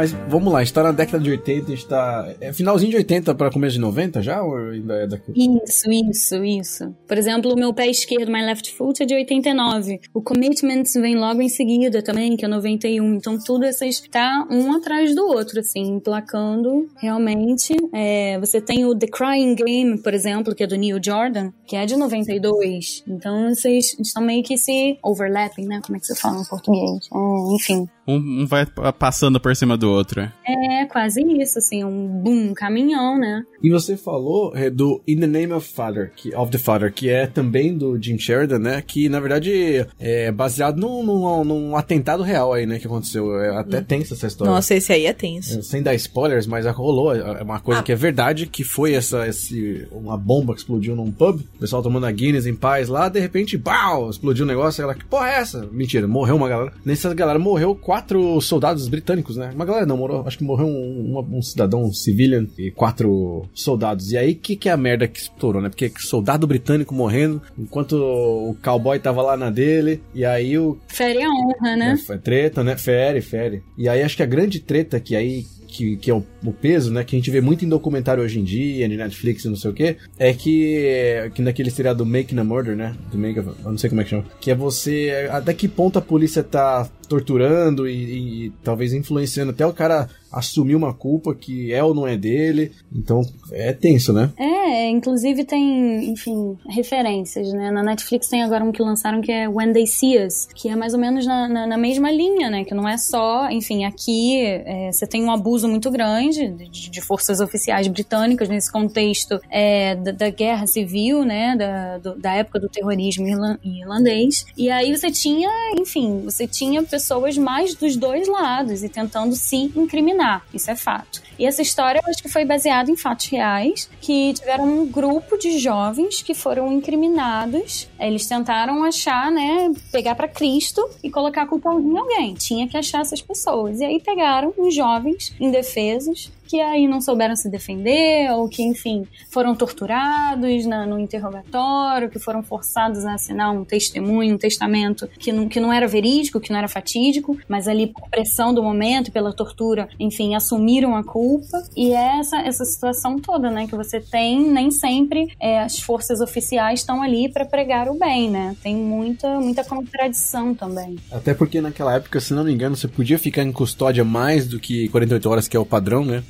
[0.00, 2.34] Mas vamos lá, a gente tá na década de 80, a gente tá.
[2.40, 4.42] É finalzinho de 80 pra começo de 90 já?
[4.42, 5.30] Ou ainda é daqui?
[5.36, 6.96] Isso, isso, isso.
[7.06, 10.00] Por exemplo, o meu pé esquerdo, My Left Foot, é de 89.
[10.14, 13.14] O Commitments vem logo em seguida também, que é 91.
[13.14, 17.76] Então, tudo essas tá um atrás do outro, assim, emplacando realmente.
[17.92, 21.76] É, você tem o The Crying Game, por exemplo, que é do Neil Jordan, que
[21.76, 23.04] é de 92.
[23.06, 25.82] Então, vocês estão meio que se overlapping, né?
[25.84, 27.06] Como é que você fala em português?
[27.12, 27.86] É, enfim.
[28.16, 30.20] Um, um vai pa- passando por cima do outro.
[30.20, 30.32] é.
[30.80, 33.44] É quase isso, assim, um boom, um caminhão, né?
[33.62, 37.08] E você falou é, do In the Name of Father, que, of the Father, que
[37.10, 38.82] é também do Jim Sheridan, né?
[38.86, 42.78] Que na verdade é baseado num, num, num atentado real aí, né?
[42.78, 43.38] Que aconteceu.
[43.40, 44.52] É até tensa essa história.
[44.52, 45.58] Nossa, esse aí é tenso.
[45.58, 47.14] É, Sem dar spoilers, mas rolou.
[47.14, 47.84] É uma coisa Ah.
[47.84, 51.40] que é verdade, que foi essa, esse, uma bomba que explodiu num pub.
[51.40, 54.82] O pessoal tomando a Guinness em paz lá, de repente, pau, explodiu um negócio.
[54.82, 55.68] Ela, que porra é essa?
[55.70, 56.72] Mentira, morreu uma galera.
[56.84, 57.99] Nessa galera morreu quatro
[58.40, 59.50] soldados britânicos, né?
[59.54, 63.48] Uma galera não morreu, acho que morreu um, um, um cidadão um civilian e quatro
[63.54, 64.12] soldados.
[64.12, 65.68] E aí, que que é a merda que estourou, né?
[65.68, 71.22] Porque soldado britânico morrendo, enquanto o cowboy tava lá na dele, e aí o Fere
[71.22, 71.92] a honra, né?
[71.92, 72.76] é, foi treta, né?
[72.76, 73.62] Fere, fere.
[73.76, 75.46] E aí acho que a grande treta que aí.
[75.70, 77.04] Que, que é o, o peso, né?
[77.04, 79.70] Que a gente vê muito em documentário hoje em dia, de Netflix e não sei
[79.70, 82.94] o que, é que, que naquele seriado Making a Murder, né?
[83.10, 84.24] Do Make a, eu não sei como é que chama.
[84.40, 85.28] Que é você.
[85.30, 90.74] Até que ponto a polícia tá torturando e, e talvez influenciando até o cara assumir
[90.74, 92.72] uma culpa que é ou não é dele.
[92.94, 93.22] Então
[93.52, 94.30] é tenso, né?
[94.38, 97.70] É, inclusive tem, enfim, referências, né?
[97.70, 100.76] Na Netflix tem agora um que lançaram que é When They See Us, que é
[100.76, 102.64] mais ou menos na, na, na mesma linha, né?
[102.64, 107.00] Que não é só, enfim, aqui é, você tem um abuso muito grande de, de
[107.00, 111.56] forças oficiais britânicas nesse contexto é, da, da guerra civil, né?
[111.56, 114.46] Da, do- da época do terrorismo irlan- irlandês.
[114.56, 119.56] E aí você tinha, enfim, você tinha pessoas mais dos dois lados e tentando se
[119.56, 120.19] incriminar.
[120.52, 121.22] Isso é fato.
[121.40, 125.38] E essa história eu acho que foi baseada em fatos reais, que tiveram um grupo
[125.38, 127.88] de jovens que foram incriminados.
[127.98, 132.34] Eles tentaram achar, né, pegar pra Cristo e colocar a culpa em alguém.
[132.34, 133.80] Tinha que achar essas pessoas.
[133.80, 139.06] E aí pegaram os jovens indefesos que aí não souberam se defender, ou que, enfim,
[139.30, 145.30] foram torturados na- no interrogatório, que foram forçados a assinar um testemunho, um testamento que
[145.30, 149.12] não, que não era verídico, que não era fatídico, mas ali por pressão do momento,
[149.12, 151.29] pela tortura, enfim, assumiram a culpa.
[151.76, 156.20] E é essa, essa situação toda, né, que você tem, nem sempre é, as forças
[156.20, 158.56] oficiais estão ali para pregar o bem, né?
[158.62, 160.96] Tem muita, muita contradição também.
[161.10, 164.58] Até porque naquela época, se não me engano, você podia ficar em custódia mais do
[164.58, 166.22] que 48 horas, que é o padrão, né?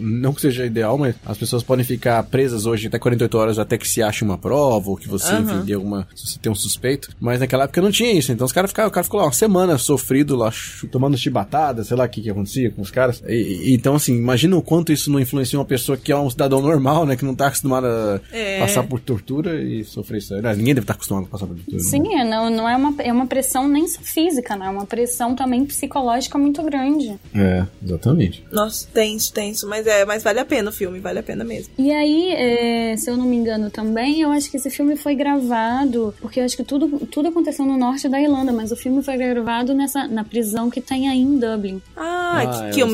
[0.00, 3.76] Não que seja ideal, mas as pessoas podem ficar presas hoje até 48 horas até
[3.76, 5.40] que se ache uma prova, ou que você Aham.
[5.42, 6.06] enfim, dê alguma.
[6.14, 7.10] Se você tem um suspeito.
[7.20, 8.32] Mas naquela época não tinha isso.
[8.32, 10.52] Então os caras ficaram, o cara ficou lá uma semana sofrido lá,
[10.90, 13.22] tomando chibatada, sei lá o que, que acontecia com os caras.
[13.26, 16.30] E- e- então, assim, imagina o quanto isso não influencia uma pessoa que é um
[16.30, 17.16] cidadão normal, né?
[17.16, 18.60] Que não tá acostumado a É.
[18.60, 20.34] passar por tortura e sofrer isso.
[20.34, 21.76] Aliás, ninguém deve estar acostumado a passar por tortura.
[21.78, 21.82] né?
[21.82, 24.66] Sim, é, não, não é uma, é uma pressão nem só física, né?
[24.66, 27.18] É uma pressão também psicológica muito grande.
[27.34, 28.44] É, exatamente.
[28.52, 29.68] Nossa, tenso, tenso.
[29.68, 31.72] Mas é, mas vale a pena o filme, vale a pena mesmo.
[31.78, 35.14] E aí, é, se eu não me engano também, eu acho que esse filme foi
[35.14, 39.02] gravado, porque eu acho que tudo, tudo aconteceu no norte da Irlanda, mas o filme
[39.02, 41.80] foi gravado nessa, na prisão que tem aí em Dublin.
[41.96, 42.86] Ah, Ah, que, que o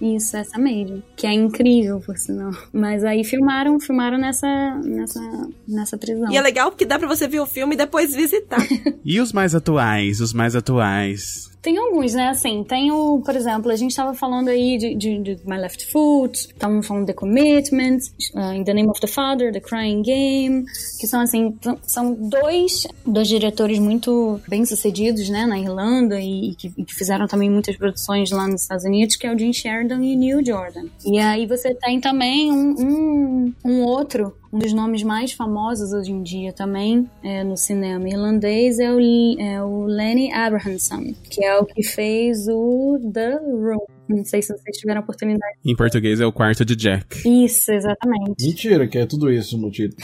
[0.00, 1.02] Isso, essa mesmo.
[1.16, 2.52] Que é incrível, por sinal.
[2.72, 4.46] Mas aí filmaram, filmaram nessa,
[4.84, 5.20] nessa,
[5.66, 6.30] nessa prisão.
[6.30, 8.60] E é legal porque dá pra você ver o filme e depois visitar.
[9.02, 11.49] E os mais atuais, os mais atuais.
[11.62, 12.28] Tem alguns, né?
[12.28, 15.86] Assim, tem o, por exemplo, a gente tava falando aí de, de, de My Left
[15.92, 17.98] Foot, estávamos falando The Commitment,
[18.34, 20.64] uh, In the Name of the Father, The Crying Game,
[20.98, 26.72] que são, assim, são- dois, dois diretores muito bem-sucedidos, né, na Irlanda e, e que,
[26.78, 30.02] e que fizeram também muitas produções lá nos Estados Unidos, que é o Jim Sheridan
[30.02, 30.86] e o Neil Jordan.
[31.04, 36.10] E aí você tem também um, um, um outro um dos nomes mais famosos hoje
[36.10, 39.00] em dia também é, no cinema irlandês é o,
[39.38, 43.86] é o Lenny Abrahamson, que é o que fez o The Room.
[44.10, 45.56] Não sei se vocês tiveram a oportunidade.
[45.64, 47.28] Em português é o quarto de Jack.
[47.44, 48.44] Isso, exatamente.
[48.44, 50.00] Mentira, que é tudo isso no título.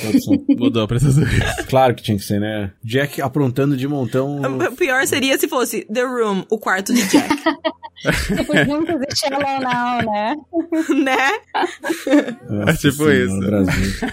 [0.56, 1.16] Mudou pra essas
[1.68, 2.72] claro que tinha que ser, né?
[2.84, 4.40] Jack aprontando de montão.
[4.66, 7.28] O pior seria se fosse The Room, o quarto de Jack.
[8.36, 10.36] tipo, juntos e Shallow Now, né?
[11.04, 11.28] né?
[12.48, 13.40] Nossa É tipo isso.
[13.40, 14.10] Brasil.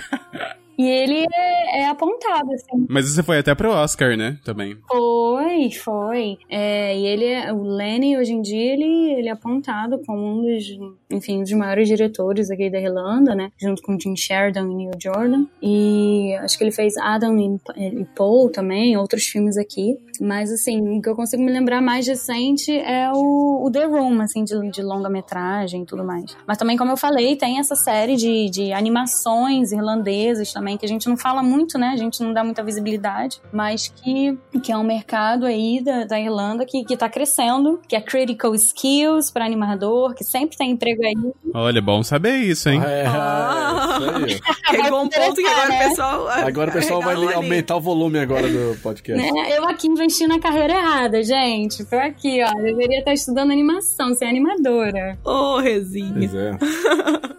[0.78, 2.86] E ele é, é apontado, assim.
[2.90, 4.38] Mas você foi até pro Oscar, né?
[4.44, 4.78] Também.
[4.88, 6.38] Foi, foi.
[6.50, 10.42] É, e ele é, o Lenny, hoje em dia, ele, ele é apontado como um
[10.42, 10.66] dos,
[11.12, 13.52] enfim, um dos maiores diretores aqui da Irlanda, né?
[13.58, 15.46] Junto com Jim Sheridan e Neil Jordan.
[15.62, 17.38] E acho que ele fez Adam
[17.78, 19.98] e, Paul também, outros filmes aqui.
[20.20, 24.22] Mas, assim, o que eu consigo me lembrar mais recente é o, o The Room,
[24.22, 26.36] assim, de, de longa-metragem e tudo mais.
[26.48, 30.90] Mas também, como eu falei, tem essa série de, de animações irlandesas também, que a
[30.90, 31.90] gente não fala muito, né?
[31.94, 36.20] A gente não dá muita visibilidade, mas que, que é um mercado aí da, da
[36.20, 41.02] Irlanda que, que tá crescendo, que é Critical Skills para animador, que sempre tem emprego
[41.04, 41.14] aí.
[41.54, 42.82] Olha, bom saber isso, hein?
[42.84, 44.00] É, Ah.
[44.02, 44.54] é, isso aí.
[44.84, 46.28] Chegou um ponto que agora o pessoal.
[46.30, 47.34] Agora o pessoal vai ali.
[47.34, 49.32] aumentar o volume agora do podcast.
[49.32, 49.58] Né?
[49.58, 51.84] Eu aqui investi na carreira errada, gente.
[51.86, 52.52] Tô aqui, ó.
[52.62, 55.18] Deveria estar estudando animação, ser animadora.
[55.24, 56.14] Ô, Rezinha.
[56.14, 56.58] Pois é.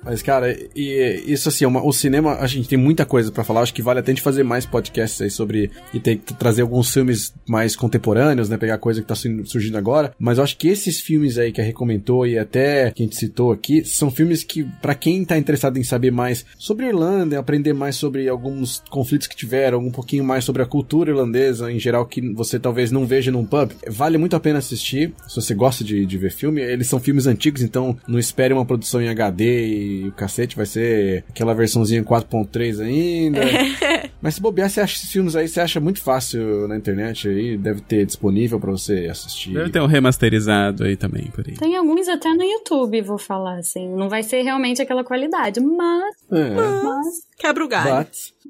[0.04, 3.44] Mas, cara, e, isso assim, é uma- o cinema, a gente tem muita coisa pra
[3.44, 3.60] falar.
[3.62, 5.70] Acho que vale até a gente fazer mais podcasts aí sobre.
[5.92, 8.56] E ter, trazer alguns filmes mais contemporâneos, né?
[8.56, 10.14] Pegar coisa que tá surgindo- agora.
[10.18, 13.06] Mas eu acho que esses filmes aí que a Rê comentou e até que a
[13.06, 17.38] gente citou aqui, são filmes que, pra quem tá interessado em saber mais sobre Irlanda,
[17.38, 21.78] aprender mais sobre alguns conflitos que tiveram, um pouquinho mais sobre a cultura irlandesa em
[21.78, 25.12] geral, que você talvez não veja num pub, vale muito a pena assistir.
[25.28, 28.64] Se você gosta de, de ver filme, eles são filmes antigos, então não espere uma
[28.64, 32.80] produção em HD e o cacete vai ser aquela versãozinha 4.3
[33.24, 33.40] ainda.
[34.22, 37.56] Mas se bobear, você acha esses filmes aí, você acha muito fácil na internet aí,
[37.58, 39.52] deve ter disponível pra você assistir.
[39.52, 41.54] Deve ter um remasterizado aí também, por aí.
[41.54, 43.88] Tem alguns até no YouTube, vou falar assim.
[43.88, 46.50] Não vai ser realmente aquela qualidade, mas, É,
[46.82, 47.06] mas
[47.38, 48.06] Quebra o galho.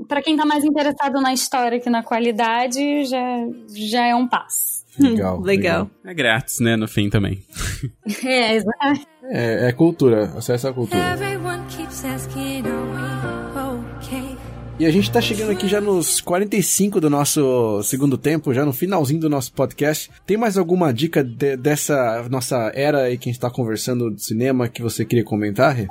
[0.07, 4.85] para quem tá mais interessado na história que na qualidade, já, já é um passo.
[4.99, 5.41] Legal.
[5.41, 5.91] Legal.
[6.05, 7.43] É grátis, né, no fim também.
[8.25, 9.07] É, exato.
[9.25, 11.13] É, é cultura, acesso à cultura.
[11.13, 13.14] Everyone keeps asking, are we?
[14.77, 18.73] E a gente tá chegando aqui já nos 45 do nosso segundo tempo, já no
[18.73, 20.11] finalzinho do nosso podcast.
[20.27, 24.83] Tem mais alguma dica de- dessa nossa era a gente tá conversando de cinema que
[24.83, 25.77] você queria comentar?
[25.77, 25.87] Rê?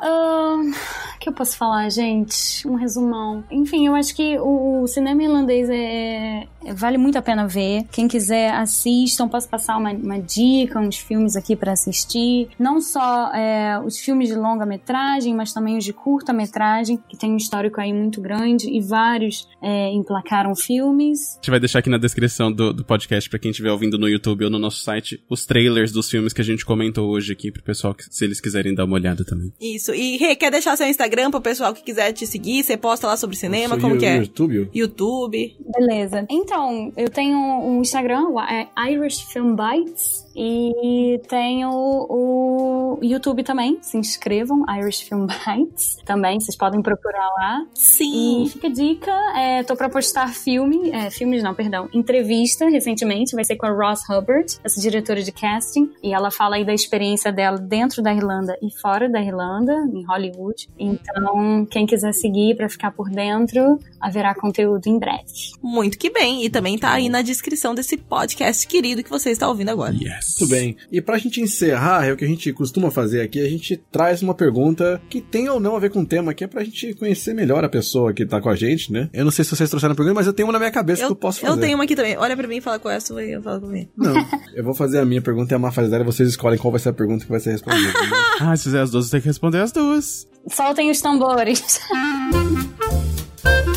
[1.20, 2.68] Que eu posso falar, gente?
[2.68, 3.44] Um resumão.
[3.50, 7.86] Enfim, eu acho que o, o cinema irlandês é, é- vale muito a pena ver.
[7.92, 9.28] Quem quiser, assistam.
[9.30, 12.50] Posso passar uma, uma dica, uns filmes aqui pra assistir.
[12.60, 17.38] Não só é, os filmes de longa-metragem, mas também os de curta-metragem, que tem um
[17.38, 21.34] histórico aí muito grande e vários é, emplacaram filmes.
[21.34, 24.10] A gente vai deixar aqui na descrição do, do podcast pra quem estiver ouvindo no
[24.10, 27.52] YouTube ou no nosso site os trailers dos filmes que a gente comentou hoje aqui
[27.52, 29.54] pro pessoal, se eles quiserem dar uma olhada também.
[29.62, 29.94] Isso.
[29.94, 32.64] E Rê, quer deixar seu Instagram pro pessoal que quiser te seguir?
[32.64, 33.80] Você posta lá sobre cinema?
[33.80, 34.18] Como que é?
[34.18, 34.70] YouTube?
[34.74, 35.56] YouTube.
[35.60, 36.26] Beleza.
[36.30, 43.78] Então, eu tenho um Instagram, é Irish Film Bites, e tenho o YouTube também.
[43.82, 45.98] Se inscrevam, Irish Film Bites.
[46.06, 47.66] Também, vocês podem procurar lá.
[47.74, 48.44] Sim.
[48.44, 53.36] E fica a dica, é, tô pra postar filme, é, filmes não, perdão, entrevista recentemente,
[53.36, 56.74] vai ser com a Ross Hubbard, essa diretora de casting, e ela fala aí da
[56.74, 60.33] experiência dela dentro da Irlanda e fora da Irlanda, em Hollywood.
[60.78, 65.24] Então, quem quiser seguir pra ficar por dentro, haverá conteúdo em breve.
[65.62, 66.44] Muito que bem.
[66.46, 69.94] E também tá aí na descrição desse podcast querido que você está ouvindo agora.
[69.94, 70.36] Yes.
[70.40, 70.78] Muito bem.
[70.92, 74.22] E pra gente encerrar, é o que a gente costuma fazer aqui, a gente traz
[74.22, 76.94] uma pergunta que tem ou não a ver com o tema, que é pra gente
[76.96, 79.10] conhecer melhor a pessoa que tá com a gente, né?
[79.14, 81.06] Eu não sei se vocês trouxeram a pergunta, mas eu tenho uma na minha cabeça
[81.06, 81.54] que eu posso fazer.
[81.54, 82.18] eu tenho uma aqui também.
[82.18, 83.90] Olha pra mim e fala qual é a sua e eu falo comigo.
[83.98, 84.14] Não,
[84.56, 86.80] eu vou fazer a minha pergunta e a Mafaz dela, e vocês escolhem qual vai
[86.80, 87.94] ser a pergunta que vai ser respondida.
[88.40, 90.23] Ah, se fizer as duas, você tem que responder as duas.
[90.50, 91.80] Soltem os tambores.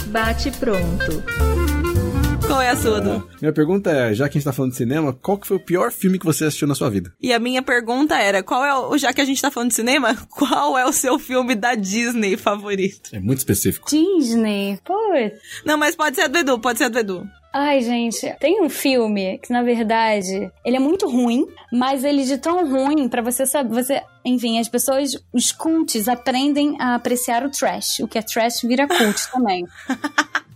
[0.08, 1.65] Bate pronto.
[2.46, 3.28] Qual é a sua, Du?
[3.40, 5.60] minha pergunta é, já que a gente tá falando de cinema, qual que foi o
[5.64, 7.12] pior filme que você assistiu na sua vida?
[7.20, 9.74] E a minha pergunta era, qual é o, já que a gente tá falando de
[9.74, 13.10] cinema, qual é o seu filme da Disney favorito?
[13.12, 13.88] É muito específico.
[13.90, 14.78] Disney.
[14.84, 15.40] Putz.
[15.64, 17.28] Não, mas pode ser do Edu, pode ser do Edu.
[17.52, 22.36] Ai, gente, tem um filme que, na verdade, ele é muito ruim, mas ele de
[22.36, 27.50] tão ruim pra você saber, você, enfim, as pessoas, os cults aprendem a apreciar o
[27.50, 29.64] trash, o que é trash vira cult também.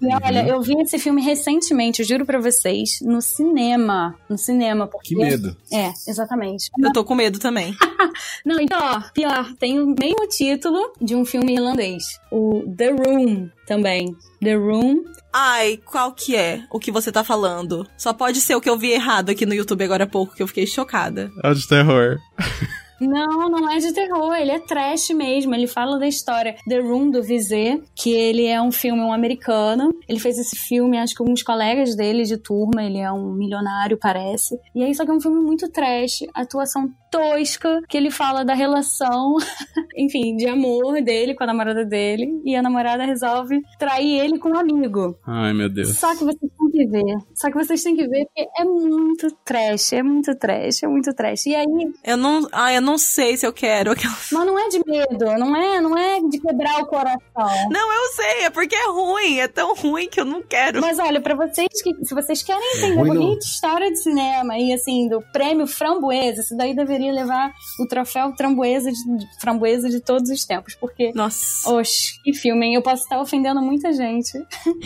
[0.00, 4.86] E olha, eu vi esse filme recentemente, eu juro pra vocês, no cinema, no cinema,
[4.86, 5.56] porque Que medo.
[5.72, 6.70] É, exatamente.
[6.78, 7.74] Eu tô com medo também.
[8.44, 13.50] Não, e pior, pior, tem o mesmo título de um filme irlandês, o The Room
[13.66, 14.16] também.
[14.42, 17.86] The Room Ai, qual que é o que você tá falando?
[17.96, 20.42] Só pode ser o que eu vi errado aqui no YouTube agora há pouco, que
[20.42, 21.30] eu fiquei chocada.
[21.42, 22.18] É o de terror.
[23.00, 25.54] Não, não é de terror, ele é trash mesmo.
[25.54, 29.90] Ele fala da história The Room do Vizé, que ele é um filme um americano.
[30.08, 33.98] Ele fez esse filme, acho que alguns colegas dele de turma, ele é um milionário,
[33.98, 34.58] parece.
[34.74, 38.54] E aí, só que é um filme muito trash, atuação tosca, que ele fala da
[38.54, 39.36] relação,
[39.96, 42.40] enfim, de amor dele com a namorada dele.
[42.44, 45.18] E a namorada resolve trair ele com um amigo.
[45.26, 45.98] Ai, meu Deus.
[45.98, 47.16] Só que vocês têm que ver.
[47.34, 51.12] Só que vocês têm que ver porque é muito trash, é muito trash, é muito
[51.12, 51.46] trash.
[51.46, 51.66] E aí,
[52.04, 52.46] Eu não.
[52.52, 54.14] Ai, eu não sei se eu quero aquela.
[54.32, 57.68] mas não é de medo, não é, não é de quebrar o coração.
[57.70, 59.38] Não, eu sei, é porque é ruim.
[59.38, 60.80] É tão ruim que eu não quero.
[60.80, 63.14] Mas olha, pra vocês que se vocês querem entender um não.
[63.14, 67.86] pouquinho de história de cinema e assim do prêmio Framboesa, isso daí deveria levar o
[67.86, 71.70] troféu Framboesa de, de- Framboesa de todos os tempos, porque Nossa.
[71.70, 72.74] Oxe, que filme, hein?
[72.74, 74.32] Eu posso estar ofendendo muita gente.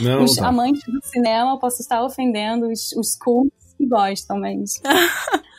[0.01, 0.49] Não, os tá.
[0.49, 4.81] amantes do cinema, eu posso estar ofendendo os, os cultos que gostam mesmo.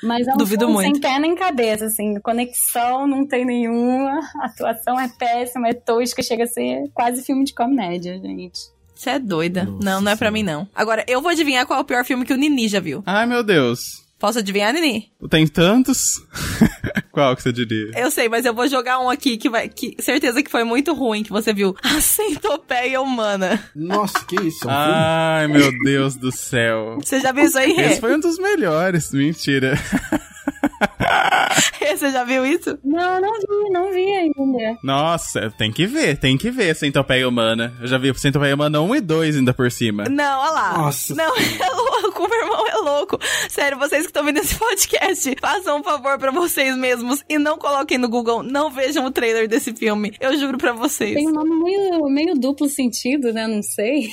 [0.04, 1.02] Mas é um Duvido filme sem muito.
[1.02, 2.20] pé nem cabeça, assim.
[2.20, 7.44] Conexão não tem nenhuma, a atuação é péssima, é tosca, chega a ser quase filme
[7.46, 8.60] de comédia, gente.
[8.94, 9.66] Você é doida.
[9.66, 10.68] Nossa não, não é pra mim, não.
[10.74, 13.04] Agora, eu vou adivinhar qual é o pior filme que o Nini já viu.
[13.06, 13.80] Ai, meu Deus.
[14.18, 15.12] Posso adivinhar, Nini?
[15.30, 16.22] Tem tantos?
[17.16, 17.92] Qual que você diria?
[17.96, 19.70] Eu sei, mas eu vou jogar um aqui que vai.
[19.70, 21.74] Que, certeza que foi muito ruim que você viu.
[21.82, 23.64] A centopeia humana.
[23.74, 24.66] Nossa, que isso?
[24.66, 26.98] É um Ai, meu Deus do céu.
[27.02, 27.86] Você já viu isso aí, Rê?
[27.86, 29.14] Esse foi um dos melhores.
[29.14, 29.80] Mentira.
[31.96, 32.78] Você já viu isso?
[32.84, 34.78] Não, não vi, não vi ainda.
[34.84, 37.74] Nossa, tem que ver, tem que ver Centopeia Humana.
[37.80, 40.06] Eu já vi Centopeia Humana 1 e 2 ainda por cima.
[40.10, 40.78] Não, olha lá.
[40.78, 41.16] Nossa.
[41.16, 43.20] Não, é louco, meu irmão é louco.
[43.50, 47.58] Sério, vocês que estão vendo esse podcast, façam um favor pra vocês mesmos e não
[47.58, 50.14] coloquem no Google, não vejam o trailer desse filme.
[50.20, 51.14] Eu juro pra vocês.
[51.14, 53.48] Tem um nome meio, meio duplo sentido, né?
[53.48, 54.10] Não sei.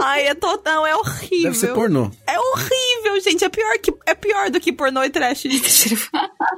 [0.00, 1.42] Ai, é total, é horrível.
[1.42, 2.10] Deve ser pornô.
[2.26, 5.42] É horrível, gente, é pior, que, é pior do que pornô e trash.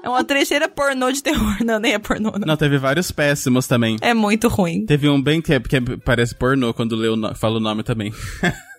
[0.04, 1.56] É uma trecheira pornô de terror.
[1.64, 2.46] Não, nem é pornô, não.
[2.46, 3.96] Não, teve vários péssimos também.
[4.02, 4.84] É muito ruim.
[4.84, 8.12] Teve um bem que, é, que é- parece pornô quando no- fala o nome também.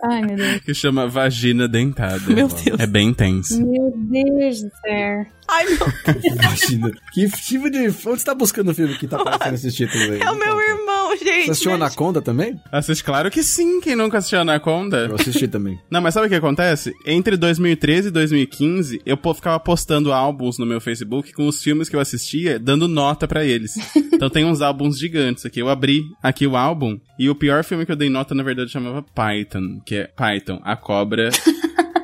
[0.04, 0.62] Ai, meu Deus.
[0.64, 2.22] que chama Vagina Dentada.
[2.28, 2.80] Meu Deus.
[2.80, 3.60] É bem tenso.
[3.66, 5.26] Meu Deus do céu.
[5.48, 6.92] Ai, meu Imagina.
[7.14, 7.80] Que tipo de.
[7.80, 10.20] Onde você tá buscando o filme que tá aparecendo esses títulos aí?
[10.22, 11.46] É o meu irmão, gente.
[11.46, 11.76] Você assistiu né?
[11.78, 12.60] Anaconda também?
[12.72, 15.06] Assiste, claro que sim, quem nunca assistiu Anaconda.
[15.10, 15.80] Eu assisti também.
[15.90, 16.94] Não, mas sabe o que acontece?
[17.06, 21.96] Entre 2013 e 2015, eu ficava postando álbuns no meu Facebook com os filmes que
[21.96, 23.74] eu assistia, dando nota pra eles.
[24.16, 25.60] Então tem uns álbuns gigantes aqui.
[25.60, 28.72] Eu abri aqui o álbum e o pior filme que eu dei nota, na verdade,
[28.72, 31.30] chamava Python, que é Python, a cobra.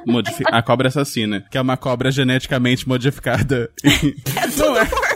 [0.06, 3.70] modifi- a cobra assassina, que é uma cobra geneticamente modificada.
[4.58, 4.86] Não é.
[4.86, 5.06] Pornô.
[5.06, 5.11] É,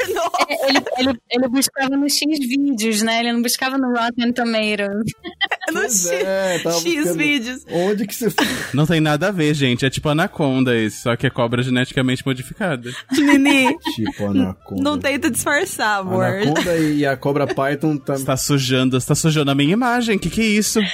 [0.67, 3.19] Ele, ele, ele buscava no X vídeos, né?
[3.19, 5.11] Ele não buscava no Rotten Tomatoes.
[5.73, 7.65] No X, é, X vídeos.
[7.71, 8.45] Onde que você foi?
[8.71, 9.83] Não tem nada a ver, gente.
[9.83, 12.91] É tipo Anaconda esse, só que é cobra geneticamente modificada.
[13.11, 14.83] Nini, Tipo Anaconda.
[14.83, 16.23] não tenta disfarçar, amor.
[16.23, 18.15] Anaconda e a cobra Python tá.
[18.15, 20.19] Você tá sujando, você tá sujando a minha imagem.
[20.19, 20.79] Que que é isso?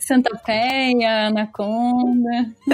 [0.00, 2.46] Centopeia, anaconda.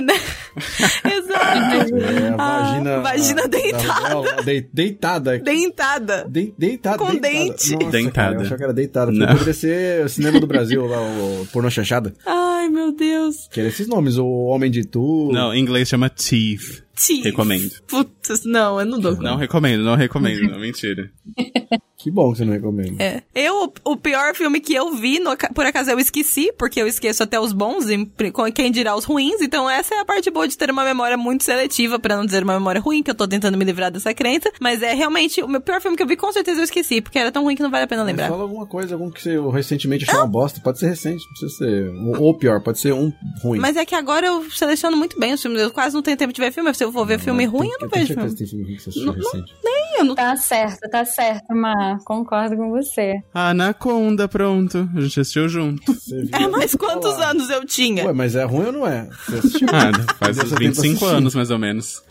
[1.05, 1.97] Exato.
[1.97, 3.01] É, a Ah, vagina.
[3.01, 4.23] vagina a- deitada.
[4.23, 5.39] da- de- deitada.
[5.39, 6.27] Dentada.
[6.29, 6.99] De, deitada.
[6.99, 7.29] Com deitada.
[7.29, 7.73] dente.
[7.75, 8.13] Nossa, Dentada.
[8.13, 9.13] Cara, eu achava que era deitada.
[9.13, 9.27] Não.
[9.29, 12.13] Poderia ser o cinema do Brasil, lá, o pornô chanchada.
[12.27, 13.49] Ai, meu Deus.
[13.51, 15.31] Que era esses nomes, o Homem de Tu.
[15.33, 16.83] Não, em inglês chama Teeth.
[17.23, 17.71] Recomendo.
[17.87, 19.17] Putz, não, eu não dou.
[19.17, 21.11] Não recomendo, não recomendo, não, mentira.
[21.99, 23.03] Que bom que você não recomenda.
[23.03, 23.23] É.
[23.35, 27.25] Eu, o pior filme que eu vi, no por acaso eu esqueci, porque eu esqueço
[27.25, 28.09] até os bons, e
[28.55, 31.43] quem dirá os ruins, então essa é a parte boa de ter uma memória muito
[31.43, 34.49] seletiva, pra não dizer uma memória ruim, que eu tô tentando me livrar dessa crença,
[34.61, 37.19] mas é realmente, o meu pior filme que eu vi, com certeza eu esqueci, porque
[37.19, 38.29] era tão ruim que não vale a pena Mas lembrar.
[38.29, 40.61] Fala alguma coisa, algum que você recentemente achou uma bosta.
[40.61, 41.89] Pode ser recente, não precisa ser.
[41.89, 43.59] Ou, ou pior, pode ser um ruim.
[43.59, 46.33] Mas é que agora eu seleciono muito bem os filmes, eu quase não tenho tempo
[46.33, 48.35] de ver filme, se eu for ver filme Tem- ruim, eu não vejo filme.
[48.35, 49.55] tem filme ruim que você assistiu recente.
[49.65, 49.69] Eu
[50.15, 51.99] Tá certo, tá certo, Mar.
[52.05, 53.21] Concordo com você.
[53.33, 54.89] Anaconda, pronto.
[54.97, 55.93] A gente assistiu junto.
[55.93, 56.31] Você viu?
[56.33, 57.31] É, mas quantos Falar.
[57.31, 58.05] anos eu tinha?
[58.07, 59.09] Ué, mas é ruim ou não é?
[59.27, 59.69] Você assistiu?
[59.73, 61.17] Ah, faz uns seu tempo 25 assistindo.
[61.17, 62.03] anos, mais ou menos.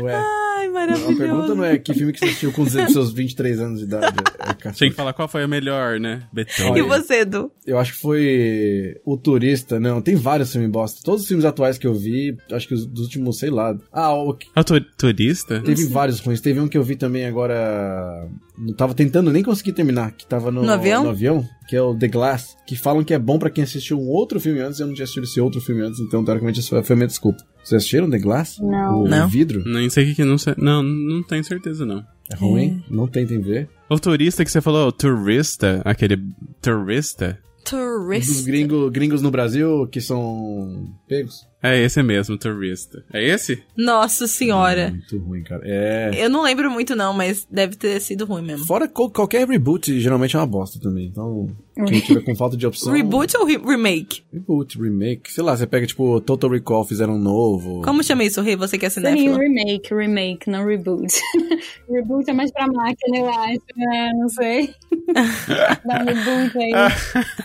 [0.00, 0.14] Ué.
[0.14, 1.16] Ai, A maravilhoso.
[1.16, 4.16] pergunta não é que filme que você assistiu com os seus 23 anos de idade.
[4.64, 4.70] É.
[4.72, 6.22] Tinha que falar qual foi a melhor, né?
[6.32, 6.82] Beethoven.
[6.82, 7.50] E você, Edu?
[7.66, 11.00] Eu acho que foi O Turista, não, tem vários filmes bosta.
[11.04, 13.74] Todos os filmes atuais que eu vi, acho que os dos últimos, sei lá.
[13.92, 15.60] Ah, o, É o tu- turista?
[15.60, 16.40] teve vários ruins.
[16.40, 18.28] Teve um que eu vi também agora.
[18.58, 21.04] Não tava tentando nem conseguir terminar, que tava no, No avião?
[21.04, 23.98] no avião, que é o The Glass, que falam que é bom pra quem assistiu
[23.98, 24.78] um outro filme antes.
[24.80, 27.42] Eu não tinha assistido esse outro filme antes, então teoricamente isso foi a minha desculpa.
[27.64, 28.58] Vocês assistiram The Glass?
[28.58, 29.02] Não.
[29.04, 29.26] O, Não.
[29.26, 29.62] o vidro?
[29.64, 30.54] Nem sei o que que não sei.
[30.58, 32.04] Não, não tenho certeza, não.
[32.30, 32.82] É ruim?
[32.90, 33.68] Não tentem ver.
[33.88, 36.16] O turista que você falou, o turista, aquele
[36.62, 38.44] turista, Dos Tourist.
[38.44, 41.46] gringo, gringos no Brasil que são pegos.
[41.62, 43.04] É esse mesmo, turista.
[43.12, 43.62] É esse?
[43.76, 44.90] Nossa senhora.
[44.90, 45.62] Muito ruim, cara.
[45.64, 46.10] É.
[46.16, 48.66] Eu não lembro muito, não, mas deve ter sido ruim mesmo.
[48.66, 51.06] Fora co- qualquer reboot, geralmente é uma bosta também.
[51.06, 51.48] Então,
[51.86, 52.92] quem tiver com falta de opção.
[52.92, 54.22] Reboot ou re- remake?
[54.32, 55.32] Reboot, remake.
[55.32, 57.82] Sei lá, você pega tipo Total Recall, fizeram um novo.
[57.82, 58.56] Como chama isso, Rei?
[58.56, 59.36] Você que é cinéfilo?
[59.38, 61.12] remake, remake, não reboot.
[61.90, 64.12] reboot é mais pra máquina, eu acho, né?
[64.14, 64.74] Não sei.
[65.84, 66.72] Dá um reboot aí.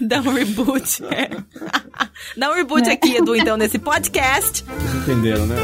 [0.01, 1.03] Dá um reboot.
[1.05, 1.29] é.
[2.37, 4.04] Dá um reboot aqui, Edu, então, nesse podcast.
[4.65, 5.55] Vocês entenderam, né?